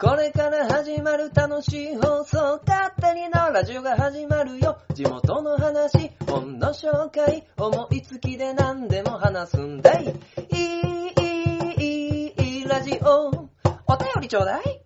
[0.00, 4.78] これから始まる楽しい放送、勝手にのラジオが始まるよ。
[4.94, 10.04] 地元の話、本の紹介、思いつきで何でも話すんだい。
[10.06, 13.28] いい、いい、いい、ラジオ。
[13.28, 14.82] お便りちょうだい。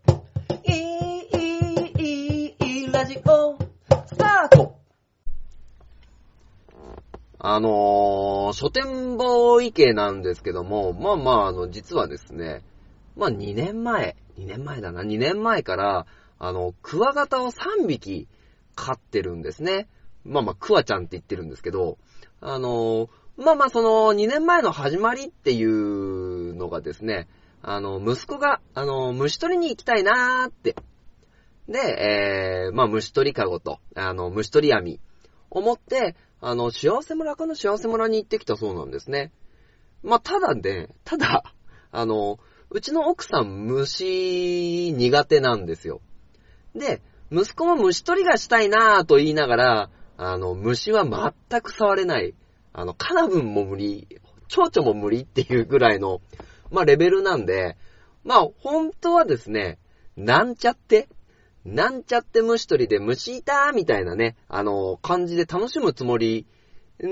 [0.66, 3.56] いい、いい、いい、ラジオ。
[4.06, 4.80] スタート
[7.38, 12.64] あのー、書店ボーイ系なんですけども、まあまあ、あの、実はですね、
[13.16, 16.06] まあ2年前、2年前だな、2年前から、
[16.38, 18.28] あの、クワガタを3匹
[18.74, 19.88] 飼ってるんですね。
[20.24, 21.98] まあまあ、クワちゃんって言ってるんですけど、
[22.40, 27.28] あの、まあまあ、その2年前の始まりっていうのがですね、
[27.62, 30.76] あの、息子が、あの、虫取りに行きたいなーって。
[31.68, 35.00] で、えー、まあ、虫取りかごと、あの、虫取り網
[35.50, 37.54] を持って、あの、幸せ村かな？
[37.54, 39.32] 幸せ村に行ってきたそうなんですね。
[40.02, 41.42] まあ、ただね、ただ、
[41.90, 42.38] あの、
[42.74, 46.00] うちの奥さん虫苦手なんですよ。
[46.74, 51.04] で、息子も虫取りがしたいなぁと言いながら、あの、虫は
[51.48, 52.34] 全く触れない。
[52.72, 54.08] あの、カナブンも無理、
[54.48, 56.20] 蝶々も無理っていうぐらいの、
[56.72, 57.76] まあ、レベルなんで、
[58.24, 59.78] まあ、本当はですね、
[60.16, 61.08] なんちゃって、
[61.64, 66.44] なんちゃって虫取りで虫いたみたいなね、あの、感じで楽しむつもり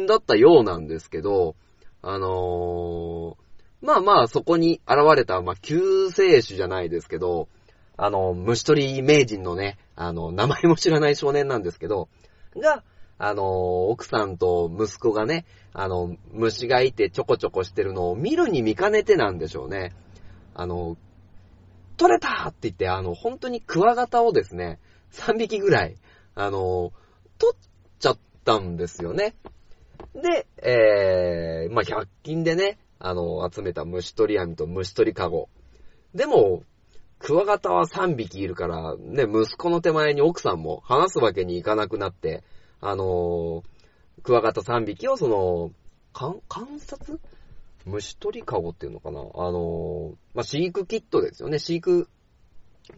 [0.08, 1.54] だったようなんですけど、
[2.02, 3.41] あのー
[3.82, 7.48] まあまあそこに現れた、まあ救世主じゃないですけど、
[7.96, 12.08] あの、虫取り名人のね、あの、名前も知らない少年なんですけど、
[12.56, 12.82] が、
[13.18, 19.92] あの、奥さんと息子がね、あの、虫がいてちょこちょこしてるのを見るに見かねてなんでしょうね。
[20.54, 20.96] あの、
[21.96, 24.80] 取れたって言って、あの、本当にクワガタをですね、
[25.12, 25.96] 3匹ぐらい、
[26.34, 26.92] あの、
[27.38, 27.58] 取っ
[27.98, 29.34] ちゃったんですよね。
[30.14, 35.48] で、えー、まあ、100均でね、あの、集めた虫取り網と虫取りカゴ。
[36.14, 36.62] でも、
[37.18, 42.44] クワガタは3匹いるから、ね、息子の手前に奥さんも話すわけにいかなくなって、
[42.80, 43.62] あの
[44.24, 45.70] クワガタ3匹をその、
[46.12, 47.20] 観観察
[47.86, 51.58] 虫取りカゴっていうのかなあのまあ、飼育キットですよね。
[51.58, 52.08] 飼育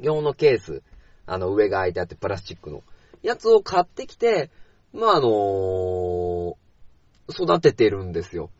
[0.00, 0.82] 用のケース。
[1.26, 2.82] あの、上が開いてあってプラスチックの
[3.22, 4.50] やつを買ってきて、
[4.92, 6.58] まあ、あの
[7.30, 8.50] 育ててるんですよ。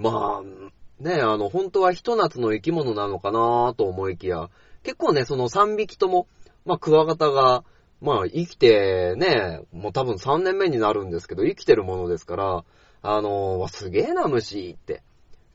[0.00, 4.48] まあ、ね、あの、本当はひと夏の生き物なのかなと思いきや、
[4.82, 6.26] 結構ね、その3匹とも、
[6.64, 7.64] まあ、クワガタが、
[8.00, 12.64] まあ、生きてね、もう多分3年目になるんですけど、生きてるものですから、
[13.02, 15.02] あのすげえな、虫って。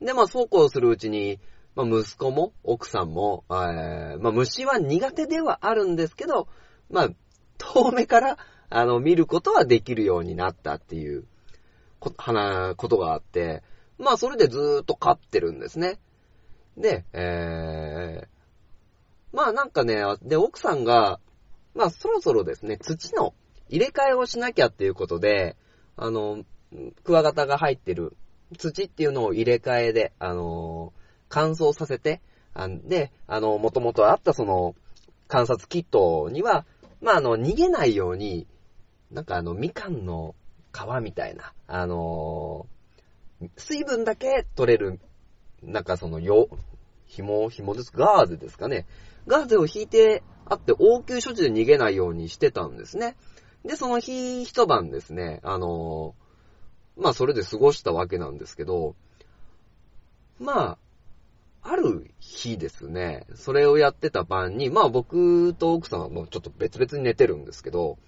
[0.00, 1.40] で、まあ、そうこうするうちに、
[1.74, 6.46] まあ、息子も、奥さんも、えーまあ、虫は苦手ではあるんですけど、
[6.88, 7.08] まあ、
[7.58, 8.38] 遠目から、
[8.70, 11.24] あの、見ることはできるようになったっていう、
[11.98, 13.62] こ、はな、ことがあって、
[13.98, 15.98] まあ、それでずーっと飼ってるんですね。
[16.76, 18.26] で、えー、
[19.32, 21.20] まあなんかね、で、奥さんが、
[21.74, 23.34] まあそろそろですね、土の
[23.68, 25.56] 入れ替えをしなきゃっていうことで、
[25.96, 26.44] あの、
[27.04, 28.16] クワガタが入ってる
[28.58, 30.92] 土っていうのを入れ替えで、あの、
[31.28, 32.20] 乾燥させて、
[32.54, 34.74] あんで、あの、もともとあったその、
[35.28, 36.66] 観察キットには、
[37.00, 38.46] まああの、逃げないように、
[39.10, 40.34] なんかあの、みかんの
[40.72, 42.66] 皮みたいな、あの
[43.56, 45.00] 水分だけ取れる、
[45.62, 46.48] なんかその、よ、
[47.06, 47.92] 紐、紐です。
[47.94, 48.86] ガーゼですかね。
[49.26, 53.16] ガーゼを引いてあって、応急処置で逃げないようにしてたんですね。
[53.64, 56.14] で、その日、一晩ですね、あの
[56.96, 58.94] まあ、それで過ごしたわけなんですけど、
[60.38, 60.78] まあ、
[61.68, 67.98] ある日ですね、それをやってた晩に、まあ僕と奥さんはもうちょっと別々に寝てるんですけど、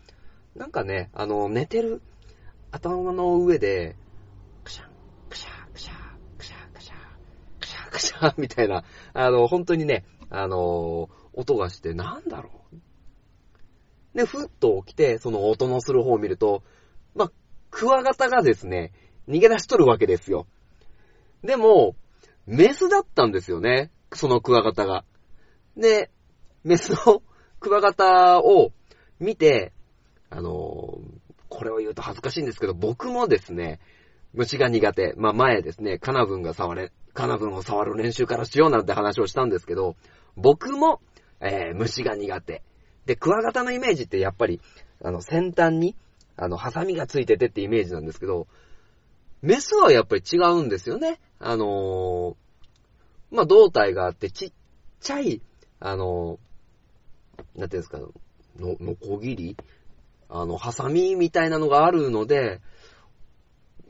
[0.54, 2.00] なんかね、あの、寝てる
[2.70, 3.96] 頭の上で、
[4.62, 4.90] クシャン、
[5.28, 5.96] クシャー、クシャー、
[6.38, 6.68] クシャー、
[7.60, 14.16] クシャー、クシャー、みたいな、あの、本当にね、あの、音がして、なんだろう。
[14.16, 16.62] で、ふっと起きて、その音のする方を見ると、
[17.14, 17.32] まあ、
[17.70, 18.92] クワガタがですね、
[19.28, 20.46] 逃げ出しとるわけですよ。
[21.42, 21.94] でも、
[22.46, 25.04] メスだったんですよね、そのクワガタが。
[25.76, 26.10] で、
[26.64, 27.22] メスの
[27.60, 28.72] クワガタを
[29.20, 29.72] 見て、
[30.30, 31.00] あの
[31.48, 33.80] これを言うと恥ずかしいんですけど、僕もですね、
[34.32, 35.14] 虫が苦手。
[35.16, 39.96] まあ前ですね、カナブンが触れ、カナブンを触る練習からしようなんて話をしたんですけど、
[40.36, 41.00] 僕も、
[41.40, 42.62] えー、虫が苦手。
[43.06, 44.60] で、クワガタのイメージってやっぱり、
[45.02, 45.96] あの、先端に、
[46.36, 48.46] あの、ハサミがついててってイメージなんですけど、
[49.42, 51.18] メスはやっぱり違うんですよね。
[51.40, 54.52] あのー、まあ、胴体があってちっ
[55.00, 55.42] ちゃい、
[55.80, 59.56] あのー、なんていうんですか、の、のこぎり
[60.28, 62.60] あの、ハサミみたいなのがあるので、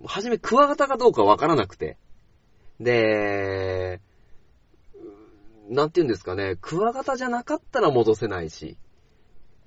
[0.06, 1.98] はじめクワガタかどうかわからなくて。
[2.80, 4.00] で、
[5.68, 8.78] なんて言うんですかね、クワガタじゃなかったら戻せないし、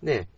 [0.02, 0.30] ね、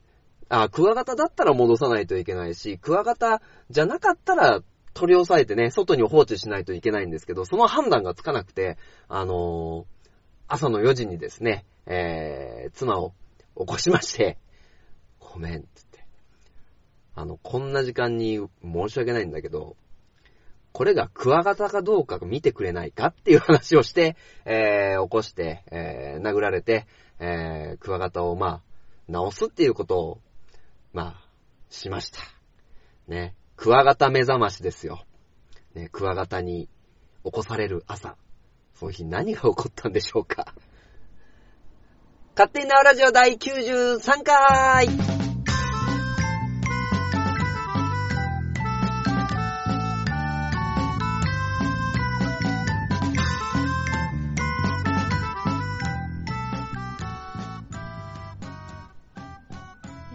[0.49, 4.61] あ、クワガタだったら戻さないといけないし、クワガタじゃなかったら
[4.93, 8.77] 取り押さえてね、外に放置しないといけないんですけど、その判断がつかなくて、
[9.07, 10.09] あのー、
[10.47, 13.13] 朝の4時にですね、えー、妻を
[13.57, 14.37] 起こしまして、
[15.19, 16.05] ごめん、つって。
[17.15, 19.75] あの、こんな時間に申し訳ないんだけど、
[20.73, 26.87] これがクワガタかどうか見てくれないかっていう話をして、えー、起こして、えー、殴られて、
[27.19, 28.61] えー、クワガタをまあ、
[29.07, 30.21] 直すっていうことを、
[30.91, 31.27] まあ、
[31.69, 32.19] しました。
[33.07, 33.35] ね。
[33.55, 35.05] クワガタ目覚ましですよ。
[35.75, 36.67] ね、クワガタに
[37.23, 38.17] 起こされる朝。
[38.73, 40.53] その日何が起こったんでしょうか。
[42.35, 45.32] 勝手に縄ラジオ第93回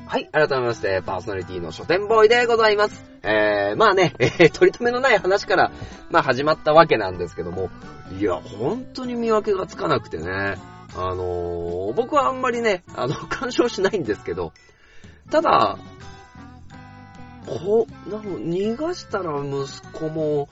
[0.08, 3.04] はい、改めまして、パーソナリティの書店ボーイでございます。
[3.22, 5.70] えー、まあね、 えー、取り留めのない話から、
[6.10, 7.68] まあ始まったわけなんですけども、
[8.18, 10.56] いや、本当に見分けがつかなくてね、
[10.96, 14.54] あのー、僕はあんまりね、あの、 干渉しないんですけど、
[15.30, 15.76] ただ、
[17.46, 20.48] こ、なんか逃がしたら息子も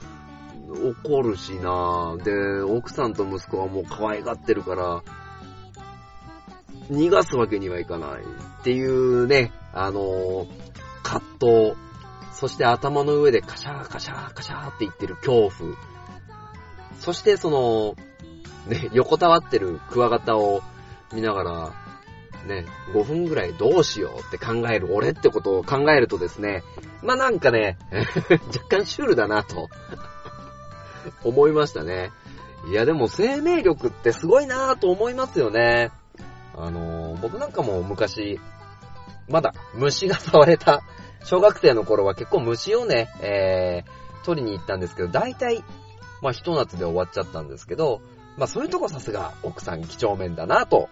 [1.03, 2.14] 怒るしな。
[2.23, 5.03] で、奥さんと息子はもう可愛がってるから、
[6.91, 8.56] 逃がすわけにはいかない。
[8.67, 10.47] っていうね、あのー、
[11.05, 11.77] 葛藤、
[12.33, 15.77] そして頭の上でカシャーカシャーカシャーって言ってる恐怖、
[16.99, 17.95] そしてその、
[18.67, 20.63] ね、横たわってるクワガタを
[21.15, 21.75] 見ながら、
[22.49, 26.65] ね、5分ぐらいどうしようって考える俺ってことを考えるとですね、
[27.03, 27.79] まあ、なんかね、
[28.53, 29.69] 若干シュールだなと
[31.23, 32.11] 思いましたね。
[32.69, 35.93] いやでも生命力ってすごいなぁと思いますよね。
[36.56, 38.41] あのー、僕なんかも昔、
[39.29, 40.82] まだ虫が 触れた、
[41.25, 45.64] 小学生の頃は結構虫をね、えー、取りに行ったんですけど、大体、
[46.23, 48.00] まあ、ひと夏で終わっちゃったんですけど、
[48.37, 50.88] まあ、そういうとこさすが奥さん几帳面だなと、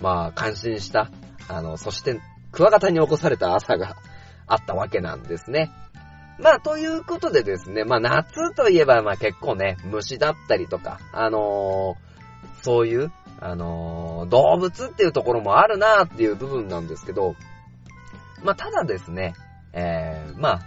[0.00, 1.10] まあ、感心した、
[1.48, 2.20] あの、そして、
[2.52, 3.96] クワガタに起こされた朝が
[4.46, 5.72] あったわけなんですね。
[6.38, 17.34] まあ、ということでですね、まあ、夏といえば、まあ、結構ね、虫だったりとか、あのー、そういう、あのー、動物っていうところもあるなっていう部分なんですけど、
[18.42, 19.34] まあ、ただですね、
[19.72, 20.60] えー、まあ、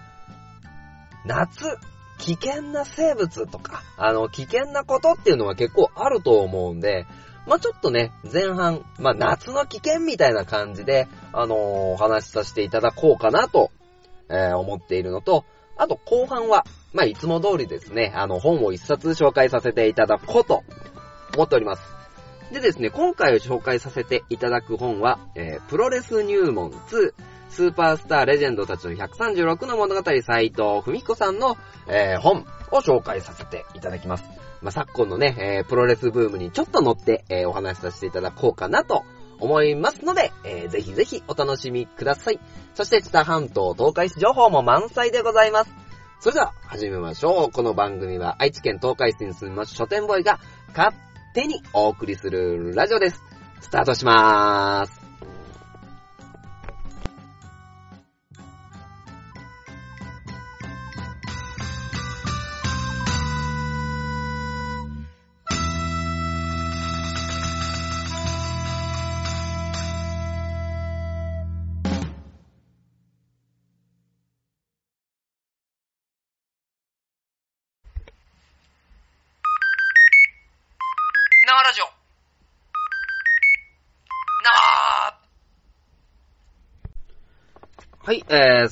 [1.26, 1.78] 夏、
[2.20, 7.06] 危険な生物とか、あの、危険なことっていうのは結構あると思うんで、
[7.48, 13.72] まあ、ちょっとね、前半、まあ、夏の危険みたいな感じで、あのー、お話しさせていただこうかなと、
[14.30, 15.46] えー、思っているのと、
[15.78, 20.64] あと後半は、まあ、いつも通りですね、あの、本を一冊紹介させていただこうと
[21.36, 21.99] 思っております。
[22.52, 27.14] でですね、今回紹介させていただく本は、えー、プロレス入門2、
[27.50, 31.58] スーパースターレジェンドたちの136の物語斎藤文子さんの、
[31.88, 34.24] えー、本を紹介させていただきます。
[34.62, 39.04] まあ、昨今のね、えー、プロレスブームにちょっと乗って、えーお話しさせていただこうかなと
[39.40, 42.40] 思いますので、えーぜひぜひお楽しみください。
[42.74, 45.72] そして、北半島東海市情報も満載でございます。
[46.20, 47.52] それでは、始めましょう。
[47.52, 50.40] この番組は愛知県東海市に住みます書店ボーイが、
[50.76, 50.96] 勝
[51.34, 53.24] 手にお送りするラジオです。
[53.62, 55.09] スタートしまーす。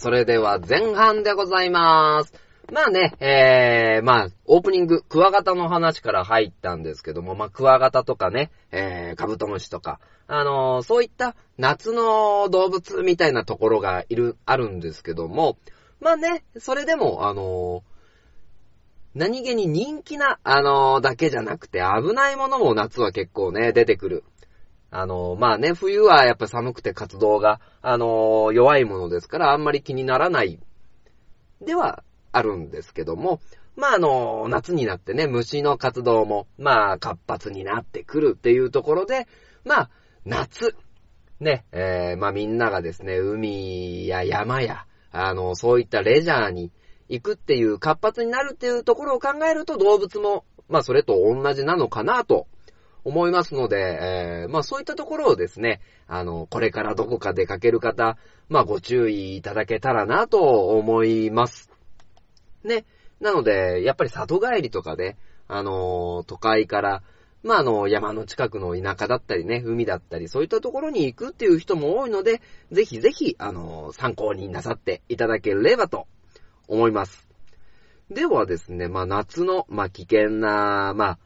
[0.07, 2.33] それでは前半でございます。
[2.71, 15.57] まあね、えー、まあ、オープニング、クワガタの話から入ったんですけども、まあ、クワガタとかね、えー、カブトムシとか、あのー、そういった夏の動物みたいなところがいる、あるんですけども、
[15.99, 24.23] まあね、それでも、あのー、何気に人気な、あのー、だけじゃなくて危ないものも夏は結構ね、出てくる。
[24.97, 30.59] あの、まあね、冬はやっぱ寒くて活動が、あの、弱いものですから、あんまり気にならない、
[31.61, 33.39] ではあるんですけども、
[33.75, 39.27] まああの、夏になってね、虫の活動も、まあ活発になってくるっていうところで、
[39.65, 39.89] まあ、
[40.25, 40.75] 夏、
[41.39, 46.71] ね、えー、まあみんながですね、海や山や、あの、そういったレジャーに
[47.07, 52.47] 行くっていう活発になるっていうところを考えると動物も、まあそれと同じなのかなと
[53.03, 58.17] 思いますので、えー、まあそういったところをですね、あの、これからどこか出かける方、
[58.49, 61.71] まあご注意いただけたらなと思います。
[62.63, 62.85] ね。
[63.19, 67.03] なので、やっぱり里帰りとかで、あの、都会から、
[67.43, 76.07] まあ、あの、山の近くの田舎だったりね、海だったり、そういったところに行くっていう人も多いので、ぜひぜひ、あの、参考になさっていただければと
[76.67, 77.27] 思います。
[78.09, 81.19] ではですね、まあ、夏の、まあ、危険な、まあ、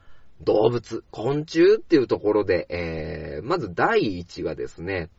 [0.44, 5.10] 動物、昆虫っていうところで、えー、まず第一がですね、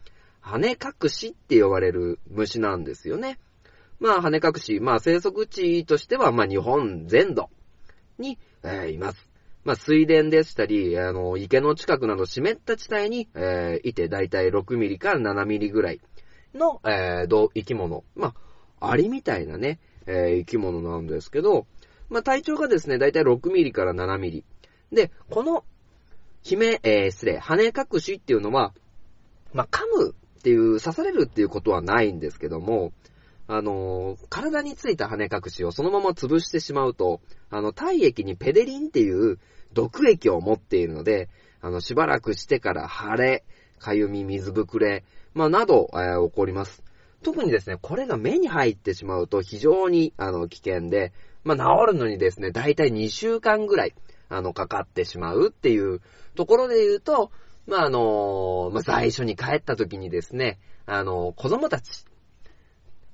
[0.42, 3.39] 羽隠しって呼ばれる虫なんですよね。
[4.00, 7.50] まあ、羽隠し、まあ、生息地としては、まあ、日本全土
[8.20, 9.30] に、えー、います。
[9.63, 16.01] まあ、水田でしたり、あの、池の近くなど湿った地帯に、えー、いて、だいたい6ミリから7ミリぐらい
[16.53, 18.03] の、えー、生き物。
[18.15, 18.34] ま
[18.82, 21.65] あ、アリみたいなね、えー、生き物なんですけど、
[22.10, 24.44] まあ、体長がですね、だいたい6ミリから7ミリ。
[24.93, 25.63] で、この、
[26.43, 28.73] 姫、えー、失礼、羽隠しっていうのは、
[29.53, 32.91] まあ、噛むっていう、刺されるっていうことはないんですけども、
[33.47, 39.39] あのー、体についた羽隠しをそのまま潰してしまうと、あの、体液にペデリンっていう
[39.73, 41.29] 毒液を持っているので、
[41.62, 43.43] あの、しばらくしてから腫れ、
[43.79, 46.83] かゆみ、水ぶくれ、まあ、など、えー、起こります。
[47.21, 53.93] 特にですね、これが目に入ってしまうと非常に、あの、危険で、まあ、治るのにですね、だいたい2週間ぐらい、
[54.36, 56.02] あの、かかってしまうっていう
[56.36, 57.32] ところで言うと、
[57.66, 62.06] まあ、あのまあ、最初に帰った時にですね、あの子供たち、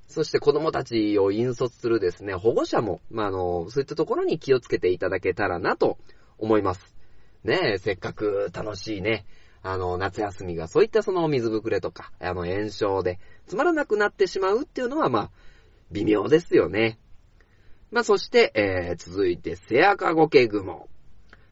[0.07, 5.99] そして子供たちを引率するですね、保護者も、まあ、あの、そういったところに気をつけていただけたらなと
[6.39, 6.95] 思います。
[7.43, 9.25] ねえ、せっかく楽しいね、
[9.61, 15.31] あの、夏休みがそういったその水ぶくれとか、あの、炎症でつまらなくなってしまうっていうのは、まあ、
[15.91, 16.97] 微妙ですよね。
[17.91, 20.89] まあ、そして、えー、続いて、セアカゴケグモ。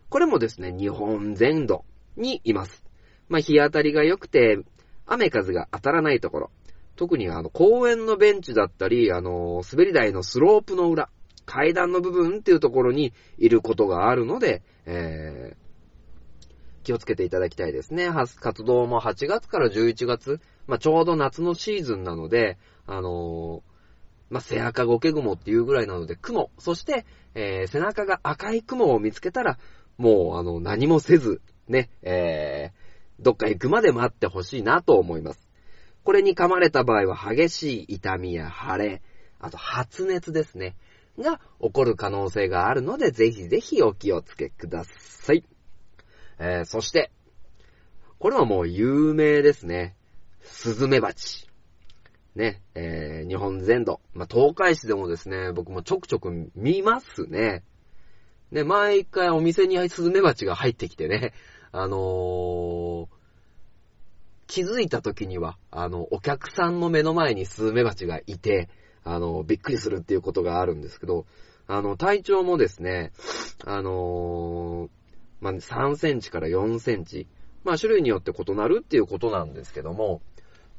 [0.10, 1.84] これもですね、日本全土
[2.16, 2.84] にいます。
[3.30, 4.60] まあ、日当たりが良くて、
[5.06, 6.52] 雨風が当たらないところ。
[6.96, 11.10] 特にあの、公園のベンチだったり、あの、滑り台のスロープの裏、
[11.46, 15.68] 階段の部分っていうところにいることがあるので、えー、
[16.84, 18.10] 気をつけていただきたいですね。
[18.40, 23.62] 活動も8月から11月、まあ、ちょうど夏のシーズンなので、あのー、
[24.30, 29.58] まあ、背赤ゴケ雲っていうぐらいなので、雲、そして、えー、背中が赤い雲を見つけたら、
[29.98, 35.48] もう、あの、何もせず、ね、えー、どっか行くまで待ってほしいなと思います。
[36.04, 39.02] これに噛まれた場合は激しい痛みや腫れ、
[39.40, 40.76] あと発熱ですね、
[41.18, 45.44] が起こる可能性があるので、ぜひぜひお気をつけください。
[46.40, 47.12] えー、そして、
[48.20, 49.96] これはもう有名ですね。
[50.42, 51.48] スズメバチ。
[52.36, 54.00] ね、えー、日本全土。
[54.14, 57.64] まあ、東海市でもですね、僕もちょくちょく見ますね。
[58.52, 61.34] で、毎回お店にスズメバチが入ってきてね、
[61.72, 63.08] あのー、
[64.48, 68.70] 気づいた時には、あの、お客さんの目の前にスズメバチがいて、
[69.04, 71.26] あの、びっくりするっていうことがあるんですけど、
[71.68, 73.12] あの、体長もですね、
[73.66, 74.90] あのー、
[75.42, 77.28] まあ、3センチから4センチ、
[77.64, 80.22] まあ、種類によって異なるっていうことなんですけども、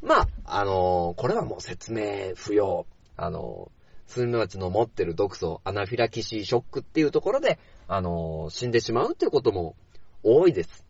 [0.01, 2.87] まあ、あのー、これはもう説明不要。
[3.17, 3.71] あの、
[4.09, 9.77] スズメバチの持ってる毒素、アナフィラキシーショックっていうところで、あのー、死んでしまうっていうことも
[10.23, 10.85] 多いです。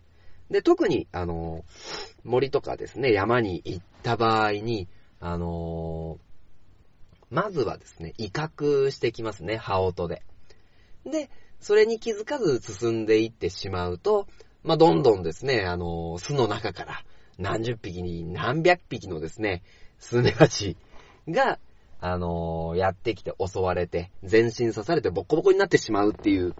[0.50, 1.64] で、特に、あの、
[2.25, 4.88] 森とかですね、山に行った場合に、
[5.20, 6.18] あの
[7.30, 10.22] まずはですね、威嚇してきますね、羽音で。
[11.04, 11.28] で、
[11.60, 14.28] それに気づかず進んでいってしまうと、
[14.62, 17.04] まあ、どんどんですね、あの巣の中から
[17.37, 19.62] 何十匹に何百匹のですね、
[19.98, 20.76] スズメバチ
[21.28, 21.58] が、
[22.00, 26.55] あのやってきて襲われて、全身刺されてボコボコになってしまうっていう、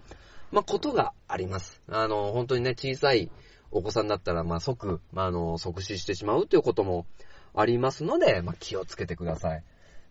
[0.51, 1.81] まあ、ことがあります。
[1.89, 3.29] あの本当にね、小さい
[3.71, 7.05] お子さんだったら、まあ、即、まあ、あの、即死してしまうということも
[7.53, 9.63] ありますので、まあ、気をつけてください。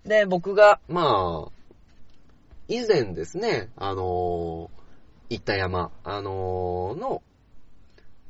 [0.04, 1.52] で、僕が、まあ、
[2.68, 4.70] 以前ですね、あの
[5.30, 7.22] 行った山、あのの、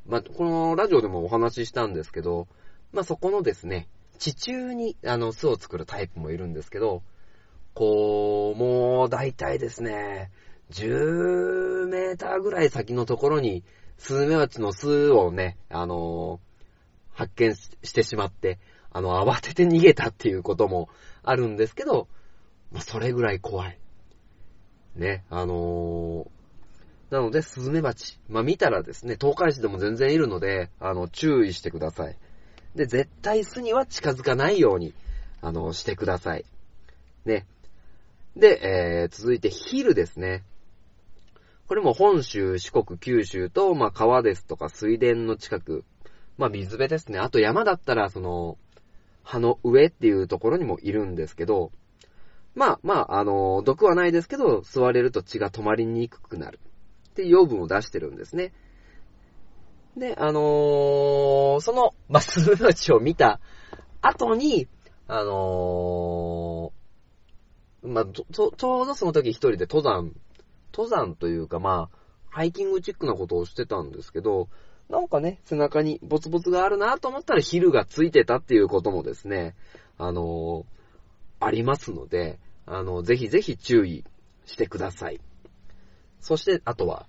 [0.07, 2.49] まあ、このラジオでもお話ししたんですけど、
[2.93, 7.03] まあ、そこのですね、地中に、あの、巣を作るタイプもいるんですけど、
[7.75, 10.31] こう、もう、大体ですね、
[10.71, 13.65] 10メーターぐらい先のところに、
[13.97, 18.59] スズメバチの巣をね、あのー、発見してしまって、
[18.91, 20.89] あの、慌てて逃げたっていうことも
[21.23, 22.09] あるんですけど、
[22.71, 23.79] まあ、それぐらい怖い。
[24.97, 26.29] ね、あのー、
[27.11, 28.19] なので、スズメバチ。
[28.29, 32.17] まあ、見たらですね、東海市でも全然いるので、あの、注意してください。
[32.79, 34.95] で、絶対巣には近づかないように、
[35.43, 36.45] あの、してください。
[37.25, 37.45] ね。
[38.37, 38.61] で、
[39.03, 40.45] えー、続いて、ヒルですね。
[41.67, 45.85] これも本州、四国、九州と、まあ川ですとか水田の近く、
[46.37, 47.19] まあ水辺ですね。
[47.19, 48.57] あと山だったら、その、
[49.25, 51.73] 葉の上っていうところにもいるんですけど、
[52.55, 56.61] まあまあ、あの、毒はないですけど、吸われると血が止まりにくくなる。
[57.11, 58.53] って養分を出してるんですね。
[59.99, 63.41] で、あのー、その、ま、スズメバチを見た
[64.01, 64.69] 後に、
[65.07, 68.27] あのー、まあ、ちょ、
[68.57, 70.13] ちょうどその時一人で登山、
[70.73, 71.99] 登山というかまあ、
[72.31, 74.49] ハイキングチックなことをしてたんですけど、
[74.89, 79.55] なんかね、背中にボツボツがあるなと思ったらヒルがついてたっていうこともですね、
[79.99, 84.05] あのー、ありますので、あの、ぜひぜひ注意
[84.45, 85.21] してください。
[86.21, 87.07] そして、あとは、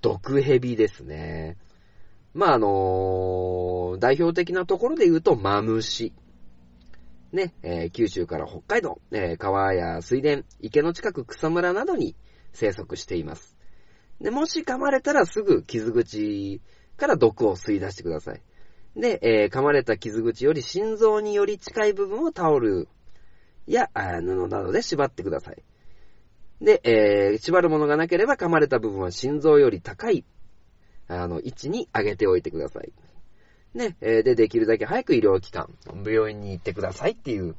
[0.00, 1.56] 毒蛇ですね。
[2.36, 6.12] まあ、あの、代表的なところで言うと、マムシ。
[7.32, 12.14] ね、えー、九州から北海道、えー、川や水田、池の近く草むらなどに
[12.52, 13.56] 生息しています。
[14.20, 16.60] で、もし噛まれたらすぐ傷口
[16.98, 18.42] から毒を吸い出してください。
[18.94, 22.86] で、えー、噛まれた傷口より心臓により近い部分をタオル
[23.66, 25.62] や布などで縛ってください。
[26.60, 30.26] で、え、縛るものがなければ噛まれた部分は心臓より高い、
[31.08, 32.92] あの、位置に上げておいてください。
[33.74, 37.54] ね、えー、で、できるだけ早く医療機関、病院に行ってくださいっていう、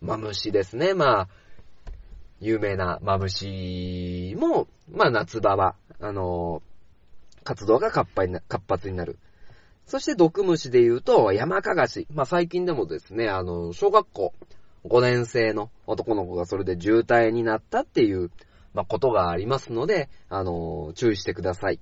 [0.00, 0.94] マムシですね。
[0.94, 1.28] まあ、
[2.40, 8.08] 有名なマムシも、まあ夏場は、あのー、活動が活
[8.68, 9.18] 発になる。
[9.86, 12.06] そして毒虫で言うと、山かがし。
[12.12, 14.34] まあ最近でもですね、あの、小学校、
[14.84, 18.30] 5年生の男の子がそれで渋滞になったっていう、
[18.74, 21.80] まあ、ことがありますので、あの、注意してください。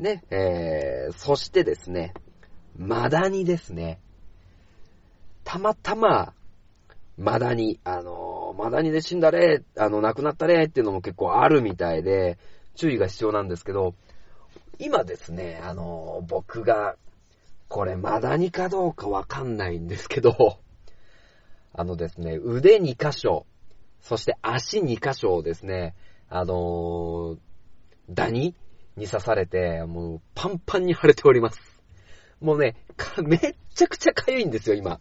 [0.00, 2.14] ね、えー、そしてですね、
[2.76, 4.00] マダニですね。
[5.44, 6.32] たまたま、
[7.18, 12.38] マダニ、あのー、マダニで死んだれ、あの、亡くなったれっていうのも結構あるみたいで、
[12.74, 13.94] 注意が必要なんですけど、
[14.78, 16.96] 今ですね、あのー、僕が、
[17.68, 20.58] これマダニかどうかわかんないんですけど、
[21.72, 23.46] あのですね、腕2箇所、
[24.00, 25.94] そして足2箇所をですね、
[26.28, 27.38] あのー、
[28.08, 28.54] ダニ
[29.00, 31.60] に刺されて、もうパンパンに腫れております。
[32.40, 32.76] もうね、
[33.22, 33.40] めっ
[33.74, 35.00] ちゃくちゃ痒いんですよ、今。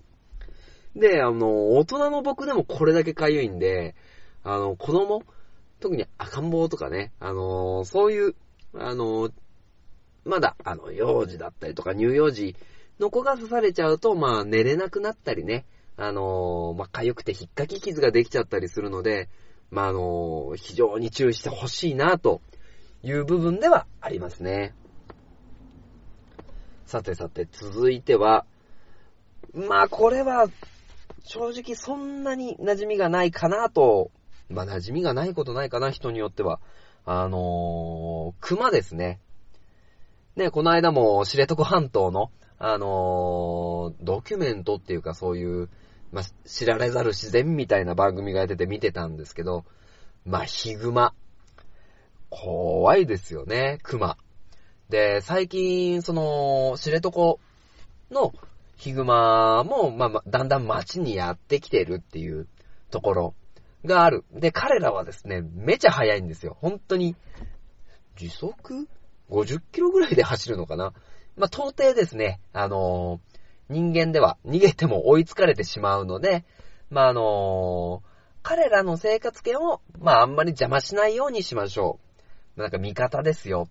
[0.96, 3.96] で、あの、大人の僕でもこれだけ痒いんで、
[4.44, 5.24] あの、子供、
[5.80, 8.36] 特に赤ん坊とかね、あの、そういう、
[8.74, 9.30] あの、
[10.26, 12.56] まだ、あの、幼児だったりとか乳幼児
[13.00, 19.30] の子が刺されちゃうと、まあ、寝れなくなったりね、あの、まあ、痒くて引っかき傷ができちゃったりするので、
[19.72, 22.42] まあ、あの、非常に注意してほしいな、と
[23.02, 24.74] という部分ではありますね。
[26.86, 28.46] さてさて、続いては、
[29.54, 30.48] まあ、これは、
[31.24, 34.12] 正直そんなに馴染みがないかなと、
[34.50, 36.60] まあ、馴染みがないことないかな、人によっては。
[37.06, 39.20] あのー、熊ですね。
[40.36, 45.70] ね、この間も知床半島の、あのー、ドキュメントっていうかそういう、
[46.12, 49.66] まあ、知られざる自然みたいな番組がやってて見てたんですけど、
[50.26, 51.14] まあ、ヒグマ。
[52.30, 54.18] 怖いですよね、クマ。
[54.90, 57.10] で、最近、その、知床
[58.12, 58.34] の
[58.76, 62.48] ヒグマも、まあ、だんだん街にやってきてるっていう
[62.92, 63.36] ところ
[63.86, 64.26] がある。
[64.32, 66.58] で、彼らはですね、めちゃ速いんですよ。
[66.60, 67.16] 本当に、
[68.16, 68.88] 時速
[69.30, 70.94] ?50 キロぐらいで走るのかな？
[71.38, 73.22] まあ、到底ですね、あの
[73.70, 76.44] 人間では逃げても追いつかれてしまうので、
[76.90, 78.10] まあ、あのー、
[78.42, 82.09] 彼らの生活圏を、まあ、あんまり邪魔しないようにしましょう。
[82.60, 83.70] なんか味方ですよ。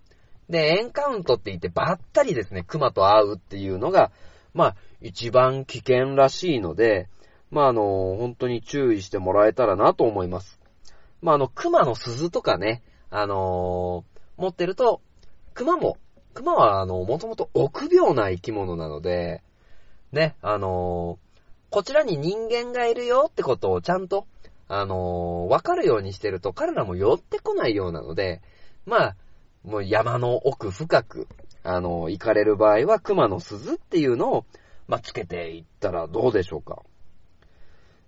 [0.49, 4.11] で、エンカウントって言ってばったりですね、熊と会うっていうのが、
[4.53, 7.07] まあ、一番危険らしいので、
[7.51, 7.83] まあ、あの、
[8.17, 10.59] 本当に注意してもらえたらなと思います。
[11.21, 15.01] まあ、あの、熊の鈴とかね、あのー、持ってると、
[15.53, 15.97] 熊も、
[16.33, 19.43] 熊はあの、もともと臆病な生き物なので、
[20.11, 24.25] ね、あのー、こちらに人間がいるよってことをちゃんと、
[24.67, 28.41] あのー、わかるようにしてると彼らも寄ってこないようなので、
[28.89, 29.15] まあ、
[29.63, 31.27] もう山の奥深く、
[31.63, 34.45] あの、行かれる場合は熊の鈴っていうのを、
[34.87, 36.81] まあ、つけていったらどうでしょうか。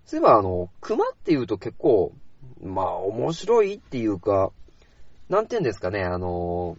[0.06, 2.14] そういえば、あの、熊っていうと結構、
[2.64, 4.52] まあ、面白いっていうか、
[5.30, 6.78] なんて言うんですかね、あの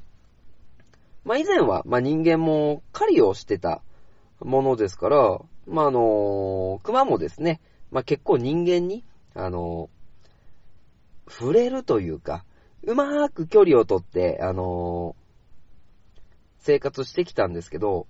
[1.24, 3.82] まあ、以前は、まあ、人間も狩りをしてた
[4.40, 7.60] ものですから、まあ、あの、熊もですね、
[7.92, 9.88] まあ、結構人間に、あの、
[11.28, 12.44] 触れるというか、
[12.84, 15.14] うまーく距離をとって、あの、
[16.58, 18.06] 生活してきたんですけど、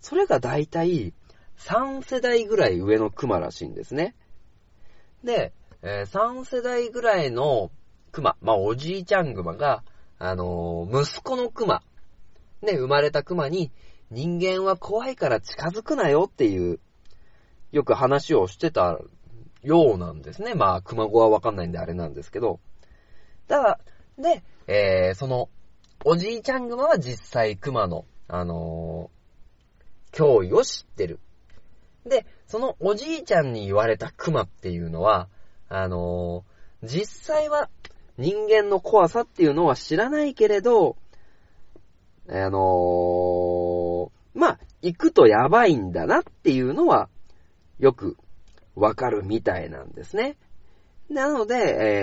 [0.00, 1.12] それが大体
[1.58, 4.14] 3世代ぐらい上の熊らしいんですね。
[5.24, 7.70] で、えー、3世代ぐらいの
[8.12, 9.82] 熊、まあ、おじいちゃん熊が、
[10.18, 11.82] あのー息子の熊、
[12.62, 13.70] ね、生まれた熊に、
[14.10, 16.78] 人間は怖いから近づくなよっていう、
[17.72, 18.98] よく話をしてた
[19.62, 20.54] ようなんですね。
[20.54, 22.60] まあ、熊語はわかんないんであれなんですけど。
[23.48, 23.80] だから、
[24.18, 25.48] で、えー、その、
[26.04, 29.16] おじいちゃん熊は実際熊の、あのー
[30.12, 31.20] 脅威を知ってる。
[32.06, 35.28] で、そのおじいちゃんに言われた熊っていうのは、
[35.68, 37.68] あのー実際は
[38.16, 40.96] 人間の怖さっていうのは知らないけれど、
[42.28, 47.08] あのーまあ、行くとやばいんだなっていうのは、
[47.78, 48.16] よく
[48.74, 50.36] わかるみたいなんですね。
[51.10, 51.54] なので、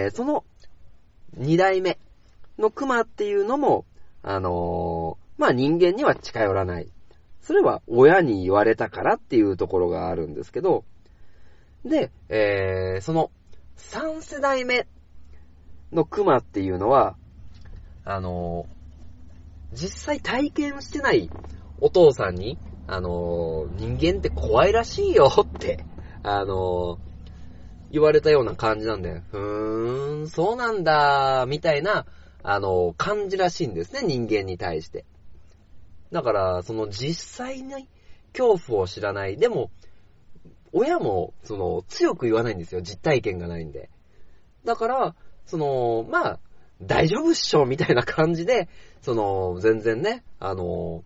[0.05, 0.43] えーその
[1.35, 1.97] 二代目
[2.57, 3.85] の熊っていうのも、
[4.21, 6.87] あのーまあ人間には近寄らない。
[7.41, 10.85] それは親に言われたからっていうところがあるんですけど、
[11.83, 13.31] で、えーその
[13.75, 14.87] 三世代目
[15.91, 17.17] の熊っていうのは、
[18.05, 18.73] あのー
[19.75, 21.31] 実際体験してない
[21.81, 25.83] お父さんに、あのー人間って怖いらしいよって、
[26.21, 27.12] あのー
[27.93, 32.07] 言われたような感じなんで、ふーん、そうなんだ、みたいな、
[32.41, 35.05] あの感じらしいんですね、人間に対して。
[36.11, 37.87] だから、その実際に
[38.35, 39.37] 恐怖を知らない。
[39.37, 39.69] でも、
[40.71, 42.81] 親も、その、強く言わないんですよ。
[42.81, 43.91] 実体験がないんで。
[44.65, 46.39] だから、その、まあ、
[46.81, 48.69] 大丈夫っしょ、みたいな感じで、
[49.03, 51.03] その、全然ね、あの、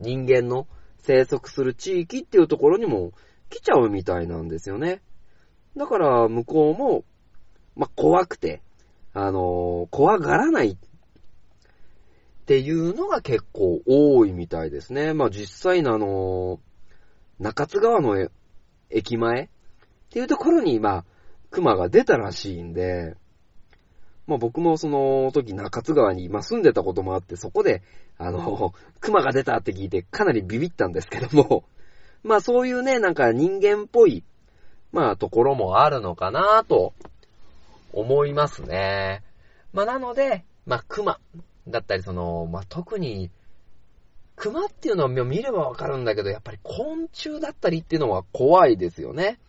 [0.00, 0.66] 人間の
[0.98, 3.12] 生息する地域っていうところにも
[3.48, 5.00] 来ちゃうみたいなんですよね。
[5.76, 7.04] だから、向こうも、
[7.76, 8.62] まあ、怖くて、
[9.12, 10.76] あの、怖がらないっ
[12.46, 15.14] ていうのが結構多いみたいですね。
[15.14, 16.60] まあ、実際のあの、
[17.38, 18.28] 中津川の
[18.90, 19.48] 駅前っ
[20.10, 21.04] ていうところに、ま、
[21.50, 23.16] 熊が出たらしいんで、
[24.26, 27.82] まあ僕もその時中津川に今住んでたこともあって、そこで、
[28.18, 31.64] あの、熊が出たって聞いてかなりビビったんですけども、
[32.22, 34.24] まそういうね、なんか人間っぽい、
[34.94, 36.94] まあところもあるのかなと
[37.92, 39.24] 思いますね。
[39.72, 41.18] まあなので、まあ熊
[41.66, 43.28] だったりその、まあ特に、
[44.36, 49.40] 熊っていうのは見ればわかるんだけど、やっぱり昆虫だったりっていうのは怖いですよね。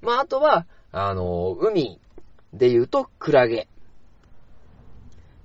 [0.00, 2.00] まああとは、あの、海
[2.54, 3.68] で言うとクラゲ。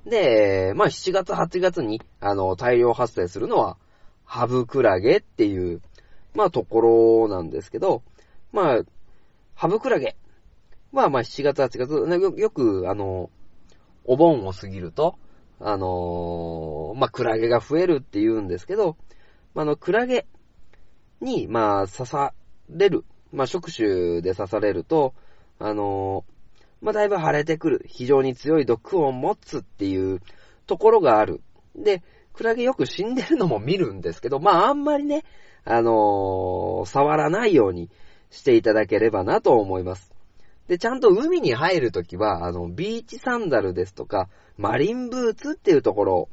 [0.05, 3.75] で、まあ7月8月に、あの、大量発生するのは、
[4.23, 5.81] ハブクラゲっていう、
[6.33, 8.01] まあところなんですけど、
[8.51, 8.81] まあ、
[9.59, 10.15] ハブクラゲ。
[10.93, 13.29] は、まあ7月8月、よく、あの、
[14.05, 15.19] お盆を過ぎると、
[15.59, 18.95] あのまあクラゲが増えるって言うんですけど、
[19.53, 20.25] まあの、クラゲ
[21.19, 22.33] に、まあ刺さ
[22.69, 25.13] れる、まあ触手で刺されると、
[25.59, 26.23] あの
[26.81, 30.21] まあ、だいぶ腫れてくる、非常に強い毒を持つっていう
[30.67, 31.41] ところがある。
[31.75, 35.25] で、クラゲよく死んでるのも見るんですけど、まあ、あんまりね、
[35.65, 37.89] あのー触らないように
[38.29, 40.13] していただければなと思います。
[40.67, 46.29] で、ちゃんと海に入るときは、あの、ビーチサンダルですとか、マリンブーツっていうところを、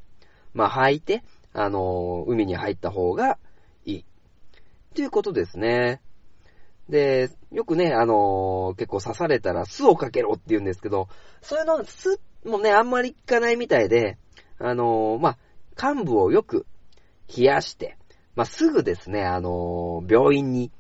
[0.53, 1.23] まあ、履いて、
[1.59, 3.39] あの海に入った方が
[3.87, 4.05] いい。
[4.95, 6.03] ということですね。
[6.91, 11.09] で、よくね、あの結構刺されたら巣をかけろって言うんですけど、
[11.41, 14.19] そういうの、巣もね、あんまり効かないみたいで、
[14.59, 15.39] あのま
[15.79, 16.67] あ、幹部をよく
[17.35, 17.97] 冷やして、
[18.35, 20.71] まあ、すぐですね、あの病院に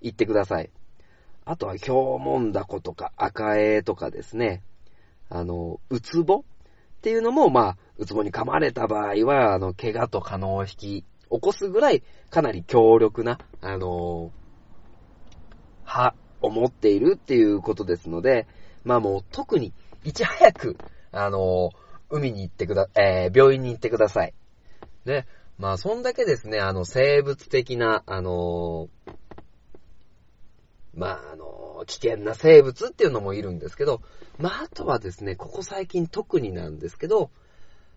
[0.00, 0.70] 行ってください。
[1.44, 4.62] あとは、ヒョウモンダコとか赤エとかですね、
[5.30, 6.42] あのーうつぼっ
[7.00, 11.04] ていうのも、まあ、うつぼに噛まれた場合は、あの、怪我と可能を引き起
[11.40, 14.30] こすぐらい、かなり強力な、あのー
[15.84, 18.46] は、思っているっていうことですので、
[18.84, 19.72] まあもう特に、
[20.04, 20.76] いち早く、
[21.12, 21.70] あの、
[22.10, 24.34] 海に行ってくだ、えー病院に行ってください。
[25.04, 25.26] で、
[25.58, 28.88] まあそんだけですね、あの、生物的な、あの
[30.98, 34.02] まああの、危険な生物っていうのもいるんですけど、
[34.38, 37.30] まああとはですね、ここ最近特になんですけど、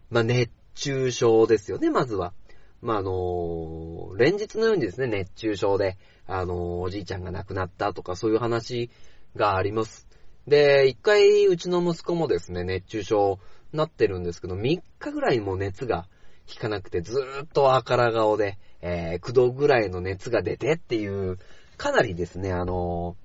[0.10, 2.34] まあ熱中症ですよね、まずは。
[2.82, 8.90] まああの連日のようにですね、熱中症で、あのおじいちゃんが亡くなったとかそういう話
[9.36, 10.08] があります。
[10.48, 13.40] で、一回うちの息子もですね、熱中症
[13.74, 16.08] なってるんですけど、3日ぐらいもう熱が
[16.48, 21.38] 引かなくて、ずーっと赤ら顔で、えー、9度ぐらいの熱が出てっていう、
[21.82, 23.16] かなりですね、あの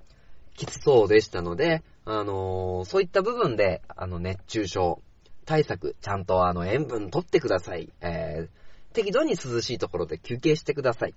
[0.56, 5.02] きつそうでしたので、あのそういった部分で、あの、熱中症
[5.44, 7.92] 対策、ちゃんとあの、塩分取ってください。
[8.00, 11.14] えー、適度に涼しいところで休憩してください。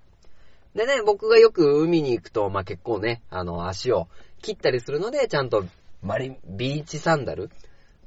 [0.74, 4.08] でね、僕がよく海に行くと、まあ、結構ね、あの、足を
[4.42, 5.64] 切ったりするので、ちゃんと、
[6.02, 7.48] マリン、ビーチサンダル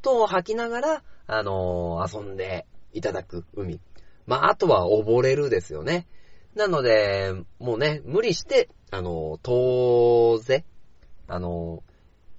[0.03, 3.79] と履きながら、あの遊んでいただく海。
[4.27, 6.05] まあ、あとは溺れるですよね。
[6.55, 10.65] なので、もうね、無理して、あのー遠ぜ、
[11.27, 11.81] あの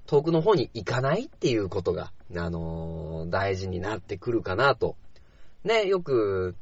[0.07, 4.97] 遠くの方に行かないっていうことが、あの大事になってくるかなと。
[5.64, 6.55] ね、よく、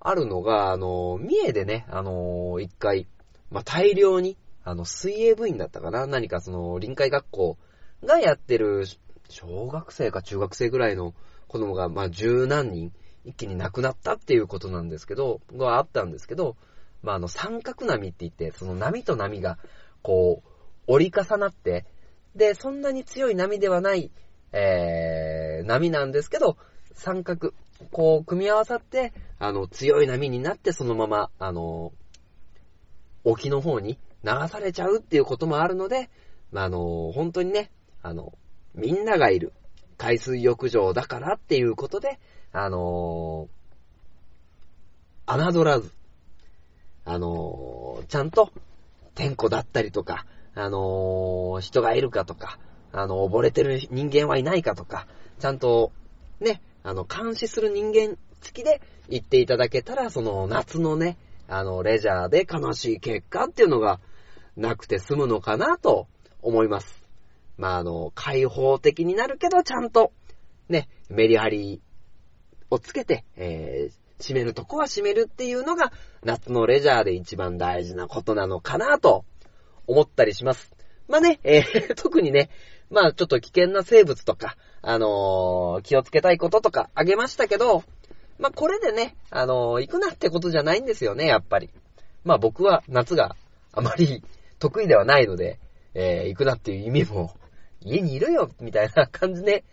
[0.00, 3.06] あるのが、あの三重でね、あの一回、
[3.50, 7.56] まあ、大量に、あの、水泳部員だったかな何かその、臨海学校
[8.04, 8.84] がやってる、
[9.30, 11.14] 小学生か中学生ぐらいの
[11.48, 12.92] 子供が、まあ、十何人、
[13.24, 16.56] 一気に亡くなったっていうことなんですけど、があったんですけど、
[17.02, 19.58] まあ、あの、三角波って言って、その波と波が、
[20.02, 20.48] こう、
[20.86, 21.84] 折り重なって、
[22.34, 24.10] で、そんなに強い波ではない、
[24.52, 26.56] えー、波なんですけど、
[26.92, 27.52] 三角、
[27.90, 31.92] こう、組み合わさって、あの、強い波になって、そのまま、あの、
[33.24, 36.10] 沖の方に流されちゃうっていうこともあるので、
[36.52, 37.70] まあ、あの、本当にね、
[38.02, 38.32] あの、
[38.74, 39.52] みんながいる
[39.96, 42.18] 海水浴場だからっていうことで、
[42.52, 43.48] あの
[45.26, 45.90] 侮らず、
[47.06, 48.52] あのちゃんと、
[49.14, 52.58] 天候だったりとか、あの人がいるかとか、
[52.92, 55.06] あの、溺れてる人間はいないかとか、
[55.38, 55.92] ちゃんと、
[56.40, 61.16] ね、あの、監視する人間付きで行っていただけたら、その夏のね、
[61.48, 64.00] あの、レジャーで悲しい結果っていうのが
[64.56, 66.08] なくて済むのかなと
[66.42, 67.02] 思います。
[67.56, 70.12] まあ、あの、開放的になるけど、ちゃんと、
[70.68, 71.80] ね、メリハリ
[72.70, 75.92] をつけて、えー、締めるとこは締めるっていうのが、
[76.24, 79.24] 夏のレジャーで一番大事なことなのかなと
[79.86, 80.72] 思ったりします。
[81.08, 82.50] まあね、えー、 特にね、
[82.90, 87.84] まあちょっと危険な生物とか、あのー気をつけたいこととかあげましたけど、
[88.38, 91.70] まあこれでね、あのー行くなってことじゃないんですよね、やっぱり。
[92.24, 93.36] まあ僕は夏が
[93.72, 94.22] あまり
[94.58, 95.58] 得意ではないので、
[95.94, 97.34] えー行くなっていう意味も、
[97.80, 99.64] 家にいるよ、みたいな感じで、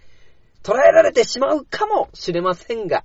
[0.63, 3.03] 捉えられてしまうかもしれませんが、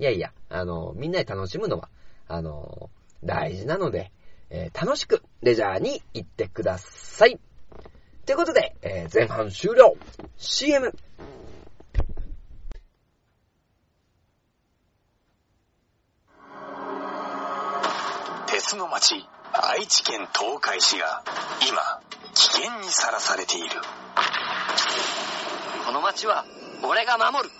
[0.00, 1.90] いやいや、あの、みんなで楽しむのは、
[2.26, 2.88] あの、
[3.22, 4.10] 大事なので、
[4.48, 7.38] えー楽しくレジャーに行ってください。
[8.24, 9.94] ということで、えー前半終了
[10.38, 10.94] !CM!
[18.46, 21.22] 鉄の町愛知県東海市が
[21.68, 22.00] 今
[22.32, 23.68] 危険にさらされている
[25.84, 26.46] この街は
[26.82, 27.59] 俺が守る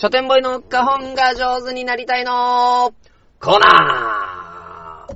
[0.00, 2.94] 書店ボイの花本が上手になりたいの。
[3.38, 5.14] コーナー。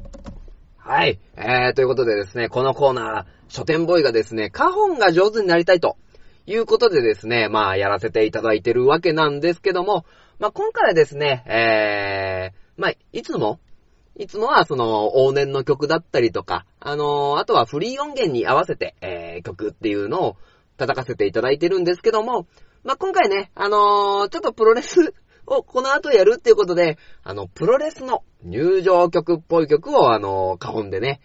[0.76, 1.18] はい。
[1.38, 5.96] えー、ということでですね、このコーナー、書店ボイがですね、花本が上手になりたいと。
[6.44, 10.04] いうことでですね、まあ、やらせていただいてるわけなんですけども、
[10.38, 13.60] まあ、今回はですね、えー、まあ、いつも、
[14.16, 20.36] いつもはその、往年の曲だったりとか、あのーあとはフリー音源に合わせて、えー、曲っていうのを
[20.76, 22.46] 叩かせていただいてるんですけども、
[22.84, 25.14] まあ、今回ね、あのーちょっとプロレス
[25.46, 31.20] をこの後やるっていうことで、あの、プロレスの入場曲っぽい曲を、あのー、花本でね、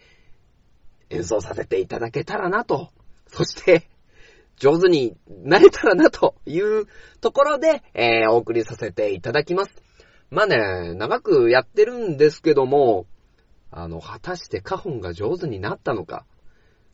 [1.10, 2.92] 演奏させていただけたらなと。
[3.28, 3.90] そして、
[4.56, 6.86] 上手になれたらなという
[7.20, 9.82] ところで、えー、お送りさせていただきます。
[10.32, 13.06] まあね、長くやってるんですけども、
[13.70, 16.26] あの、果たして花本が上手になったのか。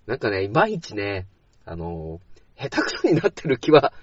[0.08, 1.28] なんかね、いまいちね、
[1.66, 2.20] あの、
[2.58, 3.94] 下手くそになってる気は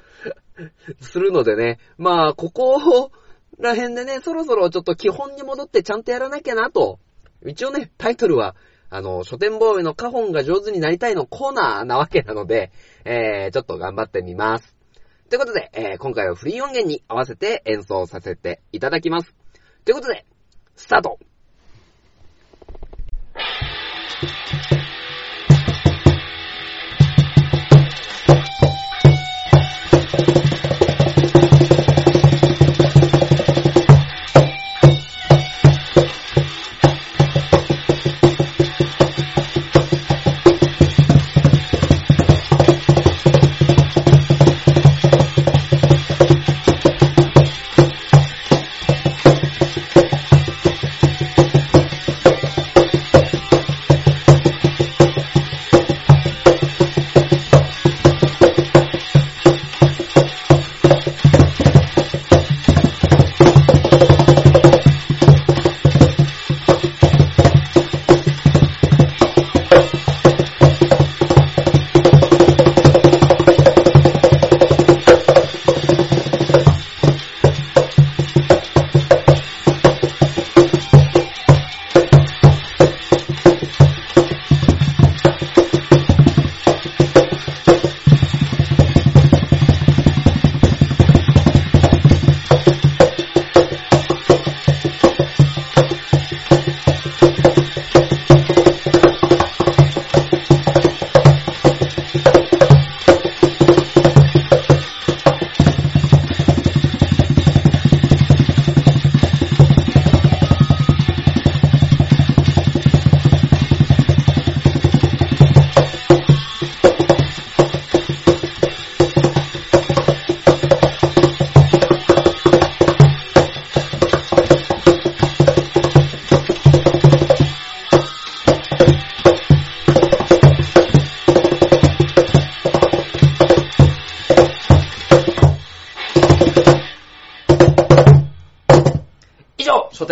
[1.00, 3.10] するのでね、まあ、ここ
[3.58, 6.98] ら辺でね、そろそろちょっと基本に戻ってちゃんとやらなきゃなと。
[7.44, 8.54] 一応ね、タイトルは、
[8.90, 12.70] あの、書店ボーイの花本が上手になりたいのコーナーなわけなので、
[13.04, 14.76] えー、ちょっと頑張ってみます。
[15.30, 19.34] ということで、えー、今回はフリー音源に合わせて演奏させていただきます。
[19.84, 20.26] ということで、
[20.76, 21.18] スタート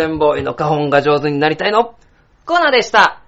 [0.01, 1.95] 書店ボーイの花本が上手になりたいの
[2.47, 3.21] コーナーでした。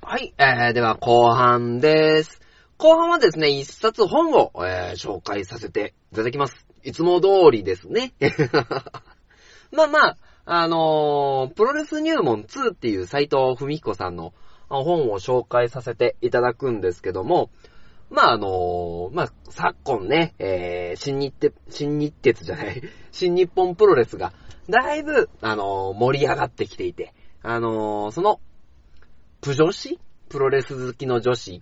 [0.00, 2.40] はい、えー、では後半です。
[2.78, 6.66] 後半はですね、一冊本を、えー紹介させていただきます。
[6.84, 8.14] いつも通りですね。
[9.72, 14.32] まあまあ、あのープロレス入門2っていう斎藤文彦さんの
[14.70, 17.50] 本を紹介させていただくんですけども、
[18.10, 24.32] まああのまあ昨今ね、えー、新日鉄、新日鉄じゃない、 新日本プロレスが、
[24.68, 28.40] だいぶ、あの盛り上がってきていて、あのその、
[29.40, 31.60] プ女子プロレス好きの女子っ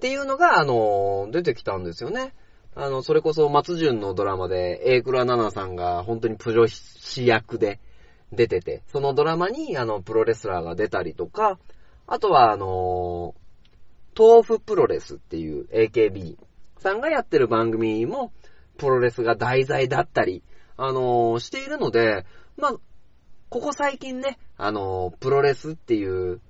[0.00, 2.34] ていうのが、あの、出てきたんですよね。
[2.74, 7.80] あの、それこそ松潤のドラマで、エイクラナナさんが本当にプ女子役で
[8.32, 11.58] 出てて、そのドラマに、あの、プロレスラーが出たりとか、
[12.06, 13.34] あとは、あの、
[14.18, 16.36] 豆腐プロレスっていう AKB
[16.78, 18.32] さんがやってる番組も、
[18.76, 20.42] プロレスが題材だったり、
[20.76, 22.24] あのしているので、
[22.56, 22.72] まあ、
[23.48, 26.40] ここ最近ね、あのプロレスっていう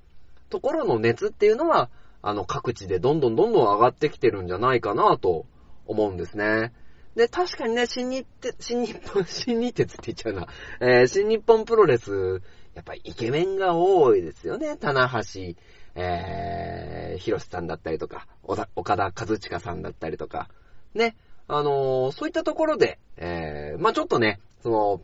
[0.49, 1.91] ところの熱っていうのは、
[2.23, 5.47] あの、各地でどんどんどんどん上がってきてるんじゃないかなと
[5.87, 6.73] 思うんですね。
[7.15, 10.49] で、確かにね、新日鉄、新日本、 新日鉄って言っちゃうな。
[10.81, 12.43] えー新日本プロレス、
[12.75, 14.77] やっぱりイケメンが多いですよね。
[14.77, 15.55] 棚橋、
[16.01, 20.49] えー、広瀬さんだったりとか、岡田和親さんだったりとか、
[20.95, 21.17] ね。
[21.51, 25.03] あのーそういったところで、えー、まあちょっとね、その、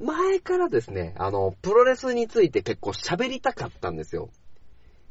[0.00, 4.28] 前からですね、あの、プロレスについて結構喋りたかったんですよ。